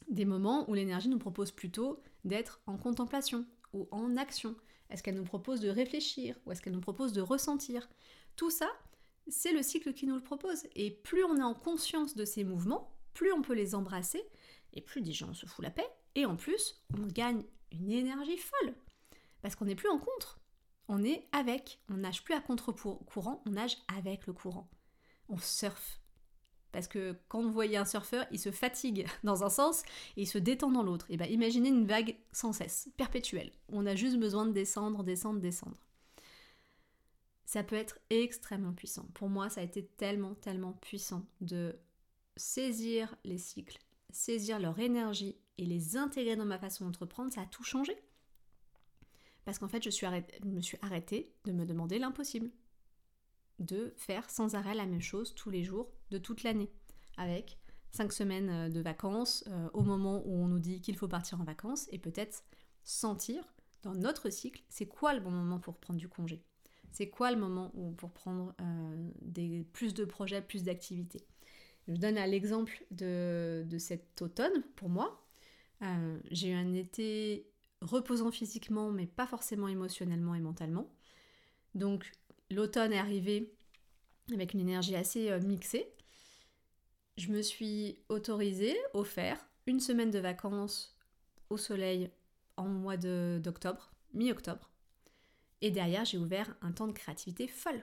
[0.08, 4.54] des moments où l'énergie nous propose plutôt d'être en contemplation ou en action.
[4.90, 7.88] Est-ce qu'elle nous propose de réfléchir ou est-ce qu'elle nous propose de ressentir?
[8.36, 8.68] Tout ça,
[9.28, 10.64] c'est le cycle qui nous le propose.
[10.74, 14.22] Et plus on est en conscience de ces mouvements, plus on peut les embrasser,
[14.74, 18.38] et plus déjà on se fout la paix, et en plus on gagne une énergie
[18.38, 18.74] folle.
[19.40, 20.40] Parce qu'on n'est plus en contre,
[20.88, 24.70] on est avec, on nage plus à contre-courant, on nage avec le courant.
[25.28, 26.01] On surfe.
[26.72, 29.82] Parce que quand vous voyez un surfeur, il se fatigue dans un sens
[30.16, 31.06] et il se détend dans l'autre.
[31.10, 33.52] Et bien imaginez une vague sans cesse, perpétuelle.
[33.68, 35.76] On a juste besoin de descendre, descendre, descendre
[37.52, 39.06] ça peut être extrêmement puissant.
[39.12, 41.78] Pour moi, ça a été tellement, tellement puissant de
[42.34, 43.76] saisir les cycles,
[44.08, 47.30] saisir leur énergie et les intégrer dans ma façon d'entreprendre.
[47.30, 47.94] Ça a tout changé.
[49.44, 52.48] Parce qu'en fait, je, me suis arrêtée de me demander l'impossible.
[53.62, 56.68] De faire sans arrêt la même chose tous les jours de toute l'année.
[57.16, 57.58] Avec
[57.92, 61.40] cinq semaines euh, de vacances euh, au moment où on nous dit qu'il faut partir
[61.40, 62.42] en vacances et peut-être
[62.82, 63.44] sentir
[63.82, 66.42] dans notre cycle c'est quoi le bon moment pour prendre du congé?
[66.90, 71.24] C'est quoi le moment pour prendre euh, plus de projets, plus d'activités?
[71.86, 75.24] Je donne l'exemple de, cet automne pour moi.
[76.30, 80.92] J'ai eu un été reposant physiquement, mais pas forcément émotionnellement et mentalement.
[81.74, 82.12] Donc
[82.52, 83.52] l'automne est arrivé
[84.32, 85.92] avec une énergie assez euh, mixée.
[87.16, 90.96] Je me suis autorisée, offert, une semaine de vacances
[91.50, 92.10] au soleil
[92.56, 94.70] en mois d'octobre, mi-octobre.
[95.60, 97.82] Et derrière, j'ai ouvert un temps de créativité folle.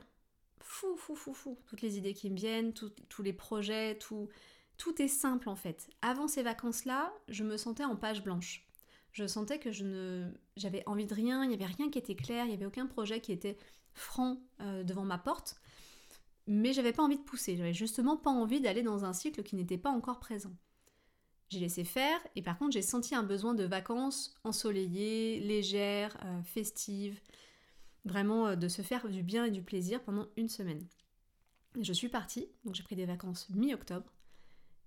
[0.62, 1.58] Fou, fou, fou, fou.
[1.68, 4.30] Toutes les idées qui me viennent, tous les projets, tout,
[4.78, 5.90] tout est simple en fait.
[6.02, 8.66] Avant ces vacances-là, je me sentais en page blanche.
[9.12, 12.16] Je sentais que je ne, j'avais envie de rien, il n'y avait rien qui était
[12.16, 13.58] clair, il n'y avait aucun projet qui était
[14.00, 15.56] franc euh, devant ma porte.
[16.48, 19.56] Mais j'avais pas envie de pousser, j'avais justement pas envie d'aller dans un cycle qui
[19.56, 20.52] n'était pas encore présent.
[21.50, 26.42] J'ai laissé faire et par contre j'ai senti un besoin de vacances ensoleillées, légères, euh,
[26.44, 27.20] festives,
[28.06, 30.88] Vraiment euh, de se faire du bien et du plaisir pendant une semaine.
[31.80, 34.12] je suis partie, donc j'ai pris des vacances mi-octobre.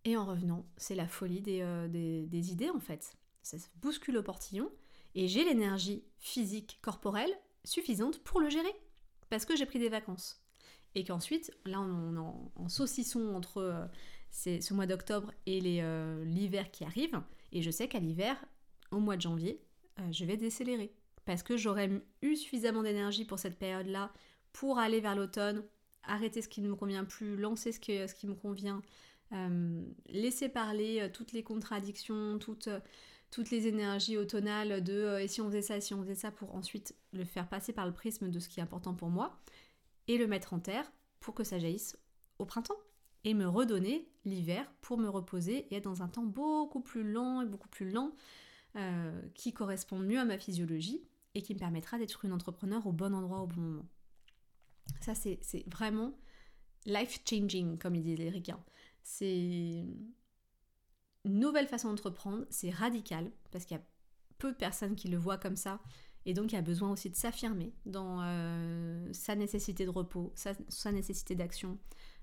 [0.05, 3.15] Et en revenant, c'est la folie des, des, idées en fait.
[3.43, 4.69] Ça se bouscule au portillon
[5.15, 7.31] et j'ai l'énergie physique, corporelle
[7.65, 8.75] suffisante pour le gérer.
[9.33, 10.45] Parce que j'ai pris des vacances.
[10.95, 12.19] Et qu'ensuite, là on est
[12.61, 13.87] en, saucisson entre euh,
[14.31, 15.59] ce mois d'octobre et
[16.27, 17.19] l'hiver qui arrive.
[17.51, 18.37] Et je sais qu'à l'hiver,
[18.91, 19.59] au mois de janvier,
[20.11, 20.93] je vais décélérer
[21.25, 21.91] parce que j'aurais
[22.21, 24.13] eu suffisamment d'énergie pour cette période-là
[24.53, 25.65] pour aller vers l'automne,
[26.03, 28.83] arrêter ce qui ne me convient plus, lancer ce qui, me convient,
[29.33, 32.81] euh, laisser parler euh, toutes les contradictions, toutes, euh,
[33.33, 36.31] toutes les énergies automnales de et si on faisait ça, et si on faisait ça,
[36.31, 39.41] pour ensuite le faire passer par le prisme de ce qui est important pour moi,
[40.07, 41.97] et le mettre en terre pour que ça jaillisse
[42.39, 42.79] au printemps.
[43.25, 47.41] Et me redonner l'hiver pour me reposer et être dans un temps beaucoup plus lent
[47.41, 48.13] et beaucoup plus lent
[49.35, 53.15] qui correspond mieux à ma physiologie et qui me permettra d'être une entrepreneur au bon
[53.15, 53.89] endroit au bon moment.
[55.01, 56.19] Ça, c'est vraiment
[56.85, 58.61] life-changing, comme ils disent les ricains.
[59.05, 59.85] C'est
[61.25, 63.85] nouvelle façon d'entreprendre, c'est radical, parce qu'il y a
[64.39, 65.81] peu de personnes qui le voient comme ça,
[66.25, 70.33] et donc il y a besoin aussi de s'affirmer dans euh, sa nécessité de repos,
[70.35, 71.79] sa, nécessité d'action,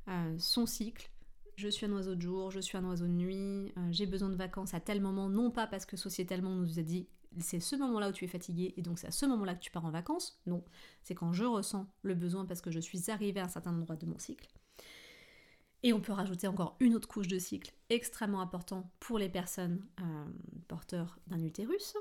[0.08, 1.12] euh, son cycle.
[1.56, 4.30] Je suis un oiseau de jour, je suis un oiseau de nuit, euh, j'ai besoin
[4.30, 7.08] de vacances à tel moment, non pas parce que sociétalement on nous a dit
[7.38, 9.72] c'est ce moment-là où tu es fatigué et donc c'est à ce moment-là que tu
[9.72, 10.40] pars en vacances.
[10.46, 10.64] Non,
[11.04, 13.98] c'est quand je ressens le besoin parce que je suis arrivée à un certain endroit
[13.98, 14.48] de mon cycle.
[15.84, 19.86] Et on peut rajouter encore une autre couche de cycle extrêmement important pour les personnes
[20.02, 20.26] euh,
[20.68, 21.96] porteurs d'un utérus,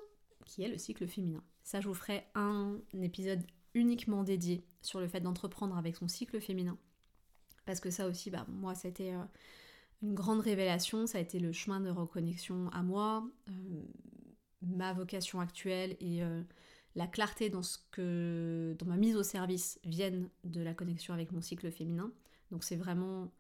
[0.45, 1.43] qui est le cycle féminin.
[1.63, 3.43] Ça, je vous ferai un épisode
[3.75, 6.77] uniquement dédié sur le fait d'entreprendre avec son cycle féminin.
[7.67, 9.23] Parce que ça aussi, bah, moi, ça a été euh,
[10.03, 13.83] une grande révélation, ça a été le chemin de reconnexion à moi, euh,
[14.63, 16.21] ma vocation actuelle et
[16.97, 21.31] la clarté dans ce que dans ma mise au service viennent de la connexion avec
[21.31, 22.11] mon cycle féminin.
[22.51, 23.31] Donc c'est vraiment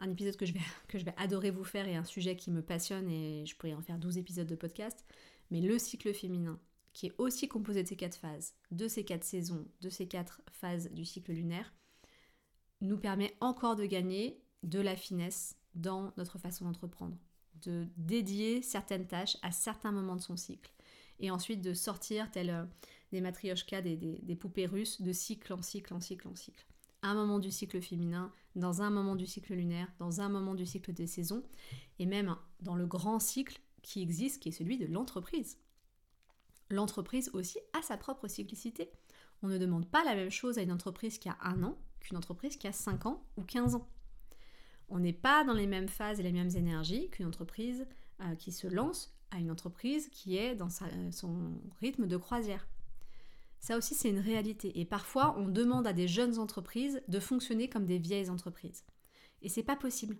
[0.00, 2.50] un épisode que je, vais, que je vais adorer vous faire et un sujet qui
[2.50, 5.04] me passionne et je pourrais en faire 12 épisodes de podcast.
[5.50, 6.58] Mais le cycle féminin,
[6.92, 10.42] qui est aussi composé de ces quatre phases, de ces quatre saisons, de ces quatre
[10.52, 11.72] phases du cycle lunaire,
[12.80, 17.16] nous permet encore de gagner de la finesse dans notre façon d'entreprendre,
[17.62, 20.72] de dédier certaines tâches à certains moments de son cycle,
[21.18, 22.64] et ensuite de sortir, tel euh,
[23.12, 26.66] des matrioshkas, des, des poupées russes, de cycle en cycle en cycle en cycle
[27.02, 30.66] un moment du cycle féminin, dans un moment du cycle lunaire, dans un moment du
[30.66, 31.42] cycle des saisons,
[31.98, 35.58] et même dans le grand cycle qui existe, qui est celui de l'entreprise.
[36.70, 38.90] L'entreprise aussi a sa propre cyclicité.
[39.42, 42.16] On ne demande pas la même chose à une entreprise qui a un an qu'une
[42.16, 43.88] entreprise qui a 5 ans ou 15 ans.
[44.88, 47.86] On n'est pas dans les mêmes phases et les mêmes énergies qu'une entreprise
[48.20, 52.66] euh, qui se lance à une entreprise qui est dans son rythme de croisière.
[53.60, 54.80] Ça aussi, c'est une réalité.
[54.80, 58.84] Et parfois, on demande à des jeunes entreprises de fonctionner comme des vieilles entreprises.
[59.42, 60.16] Et c'est pas possible.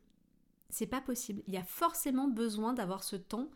[0.68, 1.42] C'est pas possible.
[1.46, 3.50] Il y a forcément besoin d'avoir ce temps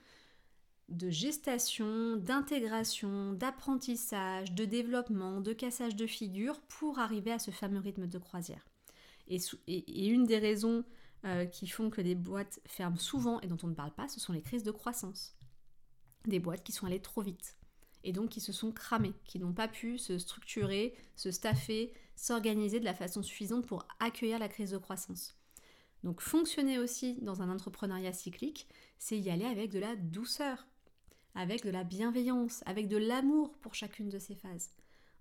[0.88, 7.78] de gestation, d'intégration, d'apprentissage, de développement, de cassage de figure pour arriver à ce fameux
[7.78, 8.66] rythme de croisière.
[9.28, 9.38] Et,
[10.06, 10.84] une des raisons
[11.24, 14.20] euh, qui font que des boîtes ferment souvent et dont on ne parle pas, ce
[14.20, 15.36] sont les crises de croissance.
[16.26, 17.56] Des boîtes qui sont allées trop vite
[18.04, 22.78] et donc qui se sont cramés, qui n'ont pas pu se structurer, se staffer, s'organiser
[22.78, 25.36] de la façon suffisante pour accueillir la crise de croissance.
[26.04, 30.66] Donc fonctionner aussi dans un entrepreneuriat cyclique, c'est y aller avec de la douceur,
[31.34, 34.70] avec de la bienveillance, avec de l'amour pour chacune de ces phases.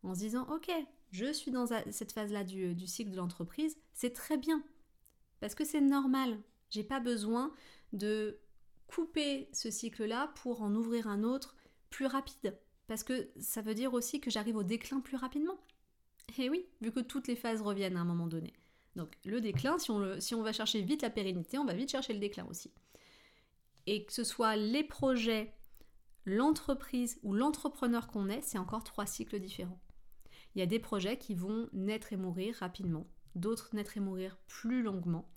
[0.03, 0.69] En se disant, ok,
[1.11, 4.61] je suis dans cette phase-là du, du cycle de l'entreprise, c'est très bien,
[5.39, 6.37] parce que c'est normal.
[6.69, 7.53] J'ai pas besoin
[7.93, 8.39] de
[8.87, 11.55] couper ce cycle-là pour en ouvrir un autre
[11.89, 15.57] plus rapide parce que ça veut dire aussi que j'arrive au déclin plus rapidement.
[16.37, 18.53] Et oui, vu que toutes les phases reviennent à un moment donné.
[18.95, 22.19] Donc le déclin, si on, va chercher vite la pérennité, on va vite chercher le
[22.19, 22.71] déclin aussi.
[23.87, 25.53] Et que ce soit les projets,
[26.25, 29.79] l'entreprise ou l'entrepreneur qu'on est, c'est encore trois cycles différents.
[30.55, 34.37] Il y a des projets qui vont naître et mourir rapidement, d'autres naître et mourir
[34.47, 35.27] plus longuement,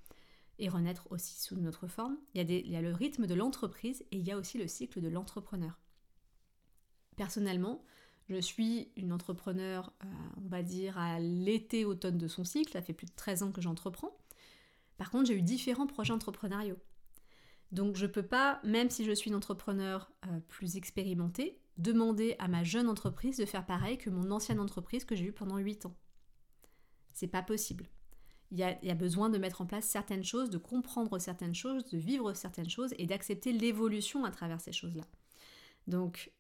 [0.59, 2.16] et renaître aussi sous une autre forme.
[2.35, 5.09] Il y a le rythme de l'entreprise et il y a aussi le cycle de
[5.09, 5.78] l'entrepreneur.
[7.16, 7.83] Personnellement,
[8.29, 10.09] je suis une entrepreneur, euh,
[10.44, 12.72] on va dire, à l'été-automne de son cycle.
[12.72, 14.16] Ça fait plus de 13 ans que j'entreprends.
[14.96, 16.79] Par contre, j'ai eu différents projets entrepreneuriaux.
[17.72, 22.37] Donc je ne peux pas, même si je suis une entrepreneur euh, plus expérimentée, demander
[22.38, 25.59] à ma jeune entreprise de faire pareil que mon ancienne entreprise que j'ai eue pendant
[25.59, 25.96] 8 ans.
[27.12, 27.88] C'est pas possible.
[28.52, 31.18] Il y, a, il y, a, besoin de mettre en place certaines choses, de comprendre
[31.18, 35.02] certaines choses, de vivre certaines choses et d'accepter l'évolution à travers ces choses-là.
[35.88, 36.31] Donc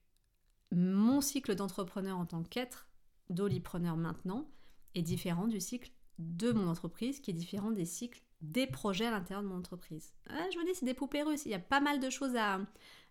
[0.72, 2.88] mon cycle d'entrepreneur en tant qu'être,
[3.30, 4.48] d'olipreneur maintenant,
[4.94, 9.10] est différent du cycle de mon entreprise, qui est différent des cycles des projets à
[9.10, 10.12] l'intérieur de mon entreprise.
[10.28, 11.46] Ah, je vous dis, c'est des poupées russes.
[11.46, 12.60] Il y a pas mal de choses à,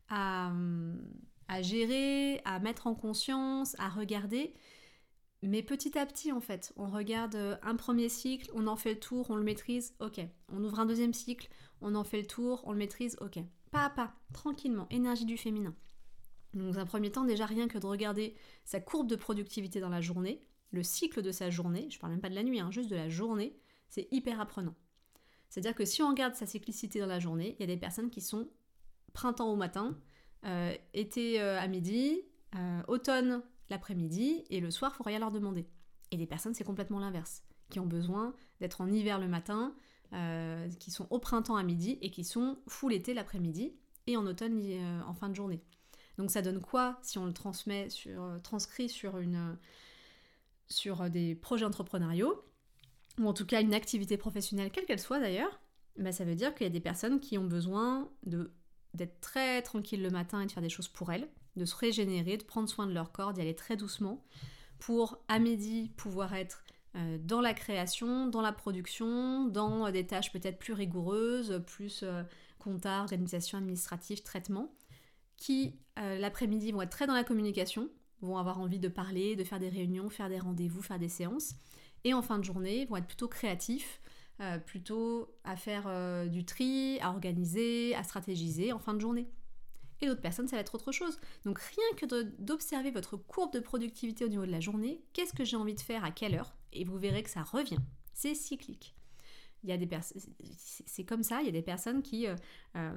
[0.10, 0.52] à,
[1.62, 4.54] gérer, à mettre en conscience, à regarder.
[5.42, 9.00] Mais petit à petit, en fait, on regarde un premier cycle, on en fait le
[9.00, 10.22] tour, on le maîtrise, ok.
[10.50, 11.50] On ouvre un deuxième cycle,
[11.82, 13.40] on en fait le tour, on le maîtrise, ok.
[13.72, 15.76] Pas à pas, tranquillement, énergie du féminin.
[16.56, 19.90] Donc, dans un premier temps, déjà rien que de regarder sa courbe de productivité dans
[19.90, 20.42] la journée,
[20.72, 22.96] le cycle de sa journée, je parle même pas de la nuit, hein, juste de
[22.96, 23.56] la journée,
[23.90, 24.76] c'est hyper apprenant.
[25.50, 28.10] C'est-à-dire que si on regarde sa cyclicité dans la journée, il y a des personnes
[28.10, 28.50] qui sont
[29.14, 29.98] printemps au matin,
[30.46, 32.22] euh, été euh, à midi,
[32.56, 35.68] euh, automne l'après-midi, et le soir, il faut rien leur demander.
[36.12, 39.76] Et des personnes, c'est complètement l'inverse, qui ont besoin d'être en hiver le matin,
[40.80, 43.76] qui sont au printemps à midi, et qui sont full été l'après-midi,
[44.08, 44.62] et en automne
[45.06, 45.62] en fin de journée.
[46.18, 49.58] Donc ça donne quoi si on le transmet sur, transcrit sur, une,
[50.68, 52.44] sur des projets entrepreneuriaux,
[53.20, 55.60] ou en tout cas une activité professionnelle, quelle qu'elle soit d'ailleurs
[55.98, 60.02] bah, Ça veut dire qu'il y a des personnes qui ont besoin d'être très tranquilles
[60.02, 62.88] le matin et de faire des choses pour elles, de se régénérer, de prendre soin
[62.88, 64.24] de leur corps, d'y aller très doucement,
[64.80, 66.64] pour à midi pouvoir être
[66.96, 72.24] euh, dans la création, dans la production, dans des tâches peut-être plus rigoureuses, plus euh,
[72.60, 74.74] compta, organisation administrative, traitement,
[75.38, 77.90] qui euh, l'après-midi vont être très dans la communication,
[78.22, 81.56] vont avoir envie de parler, de faire des réunions, faire des rendez-vous, faire des séances,
[82.04, 84.00] et en fin de journée vont être plutôt créatifs,
[84.66, 89.28] plutôt à faire du tri, à organiser, à stratégiser en fin de journée
[90.02, 91.20] et d'autres personnes, ça va être autre chose.
[91.46, 95.44] Donc rien que d'observer votre courbe de productivité au niveau de la journée, qu'est-ce que
[95.44, 97.80] j'ai envie de faire à quelle heure, et vous verrez que ça revient.
[98.14, 98.96] C'est cyclique.
[99.64, 99.90] Il y a des
[100.58, 102.36] c'est comme ça, il y a des personnes qui euh,
[102.76, 102.92] euh,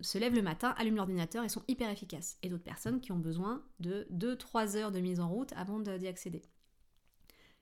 [0.00, 2.38] se lèvent le matin, allument l'ordinateur et sont hyper efficaces.
[2.42, 6.08] Et d'autres personnes qui ont besoin de 2-3 heures de mise en route avant d'y
[6.08, 6.42] accéder.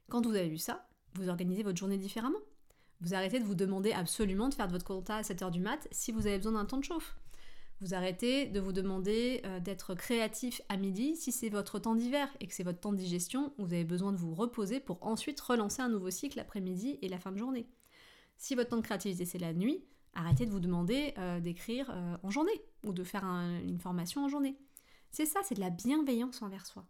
[0.08, 2.38] Quand vous avez vu ça, vous organisez votre journée différemment.
[3.00, 5.86] Vous arrêtez de vous demander absolument de faire de votre compta à 7h du mat
[5.90, 7.16] si vous avez besoin d'un temps de chauffe.
[7.80, 12.28] Vous arrêtez de vous demander euh, d'être créatif à midi si c'est votre temps d'hiver
[12.40, 15.38] et que c'est votre temps de digestion, vous avez besoin de vous reposer pour ensuite
[15.40, 17.66] relancer un nouveau cycle l'après-midi et la fin de journée.
[18.36, 19.84] Si votre temps de créativité c'est la nuit,
[20.14, 24.28] arrêtez de vous demander euh, d'écrire euh, en journée ou de faire une formation en
[24.28, 24.58] journée.
[25.10, 26.86] C'est ça, c'est de la bienveillance envers soi.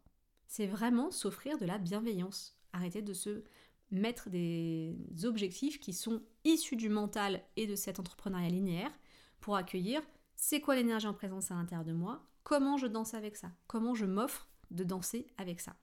[0.47, 2.59] C'est vraiment s'offrir de la bienveillance.
[2.73, 3.45] Arrêtez de se
[3.91, 8.93] mettre des objectifs qui sont issus du mental et de cet entrepreneuriat linéaire
[9.41, 10.03] pour accueillir
[10.35, 13.95] c'est quoi l'énergie en présence à l'intérieur de moi, comment je danse avec ça, comment
[13.95, 15.75] je m'offre de danser avec ça.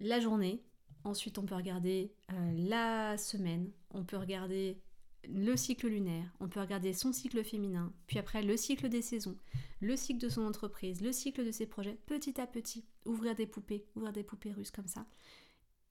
[0.00, 0.64] La journée,
[1.04, 4.78] ensuite on peut regarder euh, la semaine, on peut regarder
[5.28, 9.36] le cycle lunaire, on peut regarder son cycle féminin, puis après le cycle des saisons,
[9.80, 13.46] le cycle de son entreprise, le cycle de ses projets, petit à petit, ouvrir des
[13.46, 15.06] poupées, ouvrir des poupées russes comme ça,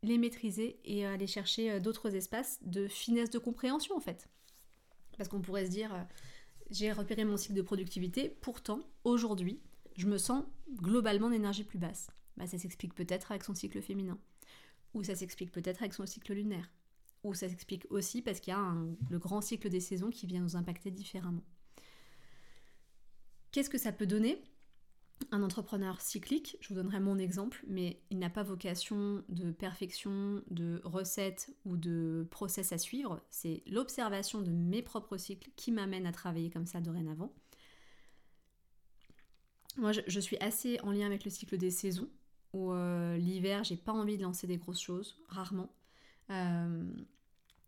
[0.04, 4.30] les maîtriser et aller chercher euh, d'autres espaces de finesse de compréhension en fait.
[5.18, 6.04] Parce qu'on pourrait se dire, euh,
[6.70, 9.60] j'ai repéré mon cycle de productivité, pourtant, aujourd'hui,
[9.96, 10.44] je me sens
[10.76, 12.10] globalement d'énergie plus basse.
[12.38, 14.20] Bah, ça s'explique peut-être avec son cycle féminin,
[14.94, 16.72] ou ça s'explique peut-être avec son cycle lunaire,
[17.24, 18.76] ou ça s'explique aussi parce qu'il y a
[19.10, 21.44] le grand cycle des saisons qui vient nous impacter différemment.
[23.52, 24.42] Qu'est-ce que ça peut donner
[25.32, 30.44] un entrepreneur cyclique, je vous donnerai mon exemple, mais il n'a pas vocation de perfection,
[30.50, 33.22] de recette ou de process à suivre.
[33.30, 37.34] C'est l'observation de mes propres cycles qui m'amène à travailler comme ça dorénavant.
[39.78, 42.10] Moi, je, suis assez en lien avec le cycle des saisons,
[42.72, 45.70] euh, l'hiver, j'ai pas envie de lancer des grosses choses, rarement.
[46.30, 46.84] Euh,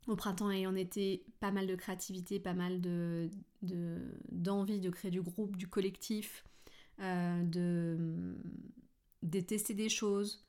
[0.07, 3.29] au printemps et en été, pas mal de créativité, pas mal de,
[4.31, 6.43] d'envie de créer du groupe, du collectif,
[6.99, 10.45] euh, de, tester des choses.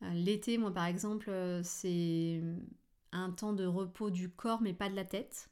[0.00, 1.30] L'été, moi par exemple,
[1.64, 2.40] c'est
[3.12, 5.50] un temps de repos du corps mais pas de la tête.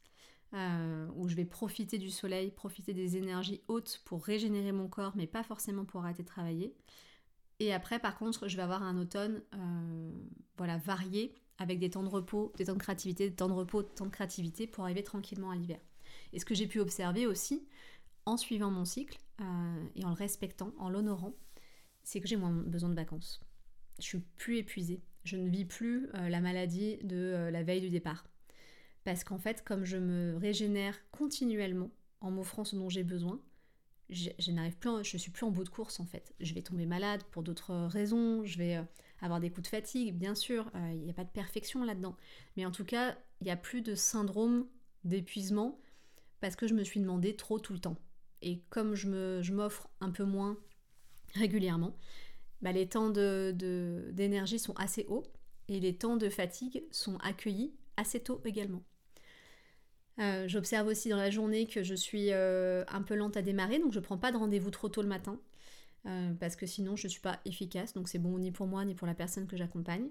[0.52, 5.26] où je vais profiter du soleil, profiter des énergies hautes pour régénérer mon corps, mais
[5.26, 6.74] pas forcément pour arrêter de travailler.
[7.60, 9.42] Et après, par contre, je vais avoir un automne
[10.56, 13.82] voilà, varié, avec des temps de repos, des temps de créativité, des temps de repos,
[13.82, 15.80] des temps de créativité, pour arriver tranquillement à l'hiver.
[16.32, 17.66] Et ce que j'ai pu observer aussi,
[18.26, 21.34] en suivant mon cycle euh, et en le respectant, en l'honorant,
[22.04, 23.40] c'est que j'ai moins besoin de vacances.
[23.98, 25.02] Je suis plus épuisée.
[25.24, 28.24] Je ne vis plus euh, la maladie de euh, la veille du départ.
[29.04, 31.90] Parce qu'en fait, comme je me régénère continuellement
[32.20, 33.40] en m'offrant ce dont j'ai besoin,
[34.10, 36.34] je, n'arrive plus, je suis plus en bout de course en fait.
[36.40, 38.80] Je vais tomber malade pour d'autres raisons, je vais
[39.20, 42.16] avoir des coups de fatigue, bien sûr, il n'y a pas de perfection là-dedans.
[42.56, 44.66] Mais en tout cas, il n'y a plus de syndrome
[45.04, 45.78] d'épuisement
[46.40, 47.96] parce que je me suis demandé trop tout le temps.
[48.42, 50.56] Et comme je m'offre un peu moins
[51.34, 51.96] régulièrement,
[52.62, 55.24] bah, les temps d'énergie sont assez hauts
[55.68, 58.82] et les temps de fatigue sont accueillis assez tôt également.
[60.18, 63.78] Euh, j'observe aussi dans la journée que je suis euh, un peu lente à démarrer,
[63.78, 65.38] donc je ne prends pas de rendez-vous trop tôt le matin,
[66.06, 68.84] euh, parce que sinon je ne suis pas efficace, donc c'est bon ni pour moi
[68.84, 70.08] ni pour la personne que j'accompagne.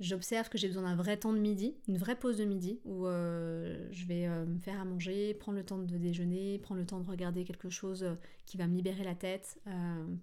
[0.00, 3.04] J'observe que j'ai besoin d'un vrai temps de midi, une vraie pause de midi où
[3.04, 7.08] je vais me faire à manger, prendre le temps de déjeuner, prendre le temps de
[7.08, 8.04] regarder quelque chose
[8.44, 9.60] qui va me libérer la tête,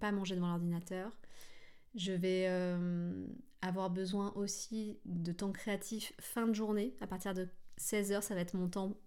[0.01, 1.16] pas manger devant l'ordinateur.
[1.95, 2.47] Je vais
[3.62, 6.93] avoir besoin aussi de temps créatif fin de journée.
[6.99, 7.47] À partir de
[7.80, 8.97] 16h, ça va être mon temps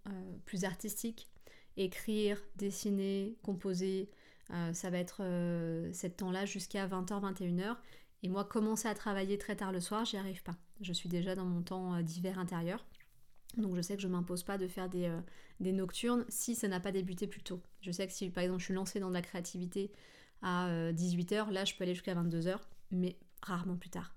[0.45, 1.29] plus artistique.
[1.77, 4.11] Écrire, dessiner, composer,
[4.73, 5.23] ça va être
[5.93, 7.77] cet temps-là jusqu'à 20h, 21h.
[8.23, 10.57] Et moi, commencer à travailler très tard le soir, j'y arrive pas.
[10.81, 12.85] Je suis déjà dans mon temps euh, d'hiver intérieur.
[13.57, 15.21] Donc je sais que je m'impose pas de faire des, euh,
[15.61, 17.61] des, nocturnes si ça n'a pas débuté plus tôt.
[17.81, 19.93] Je sais que si par exemple je suis lancée dans de la créativité
[20.41, 22.59] à 18h, là je peux aller jusqu'à 22h,
[22.91, 24.15] mais rarement plus tard.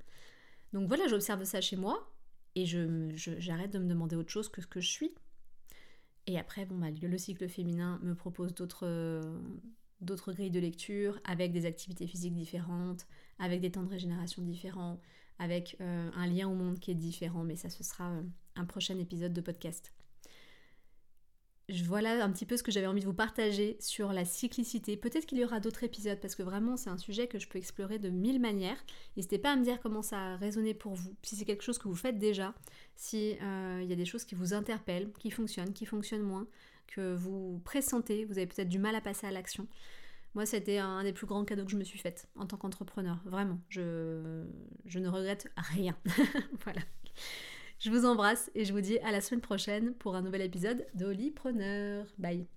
[0.73, 2.14] Donc voilà, j'observe ça chez moi
[2.55, 5.13] et j'arrête de me demander autre chose que ce que je suis.
[6.27, 9.21] Et après, bon, bah, le cycle féminin me propose d'autres
[10.01, 13.07] d'autres grilles de lecture avec des activités physiques différentes,
[13.39, 14.99] avec des temps de régénération différents,
[15.39, 18.23] avec euh, un lien au monde qui est différent, mais ça ce sera euh,
[18.55, 19.93] un prochain épisode de podcast.
[21.87, 24.97] Voilà un petit peu ce que j'avais envie de vous partager sur la cyclicité.
[24.97, 27.57] Peut-être qu'il y aura d'autres épisodes parce que vraiment c'est un sujet que je peux
[27.57, 28.77] explorer de mille manières.
[29.17, 31.79] N'hésitez pas à me dire comment ça a résonné pour vous, si c'est quelque chose
[31.79, 32.53] que vous faites déjà,
[32.95, 36.47] si euh, il y a des choses qui vous interpellent, qui fonctionnent, qui fonctionnent moins,
[36.85, 39.67] que vous pressentez, vous avez peut-être du mal à passer à l'action.
[40.35, 43.21] Moi, c'était un des plus grands cadeaux que je me suis fait en tant qu'entrepreneur.
[43.25, 44.43] Vraiment, je,
[44.85, 45.97] je ne regrette rien.
[46.63, 46.81] voilà.
[47.79, 50.85] Je vous embrasse et je vous dis à la semaine prochaine pour un nouvel épisode
[50.93, 52.05] d'Olipreneur.
[52.17, 52.47] Bye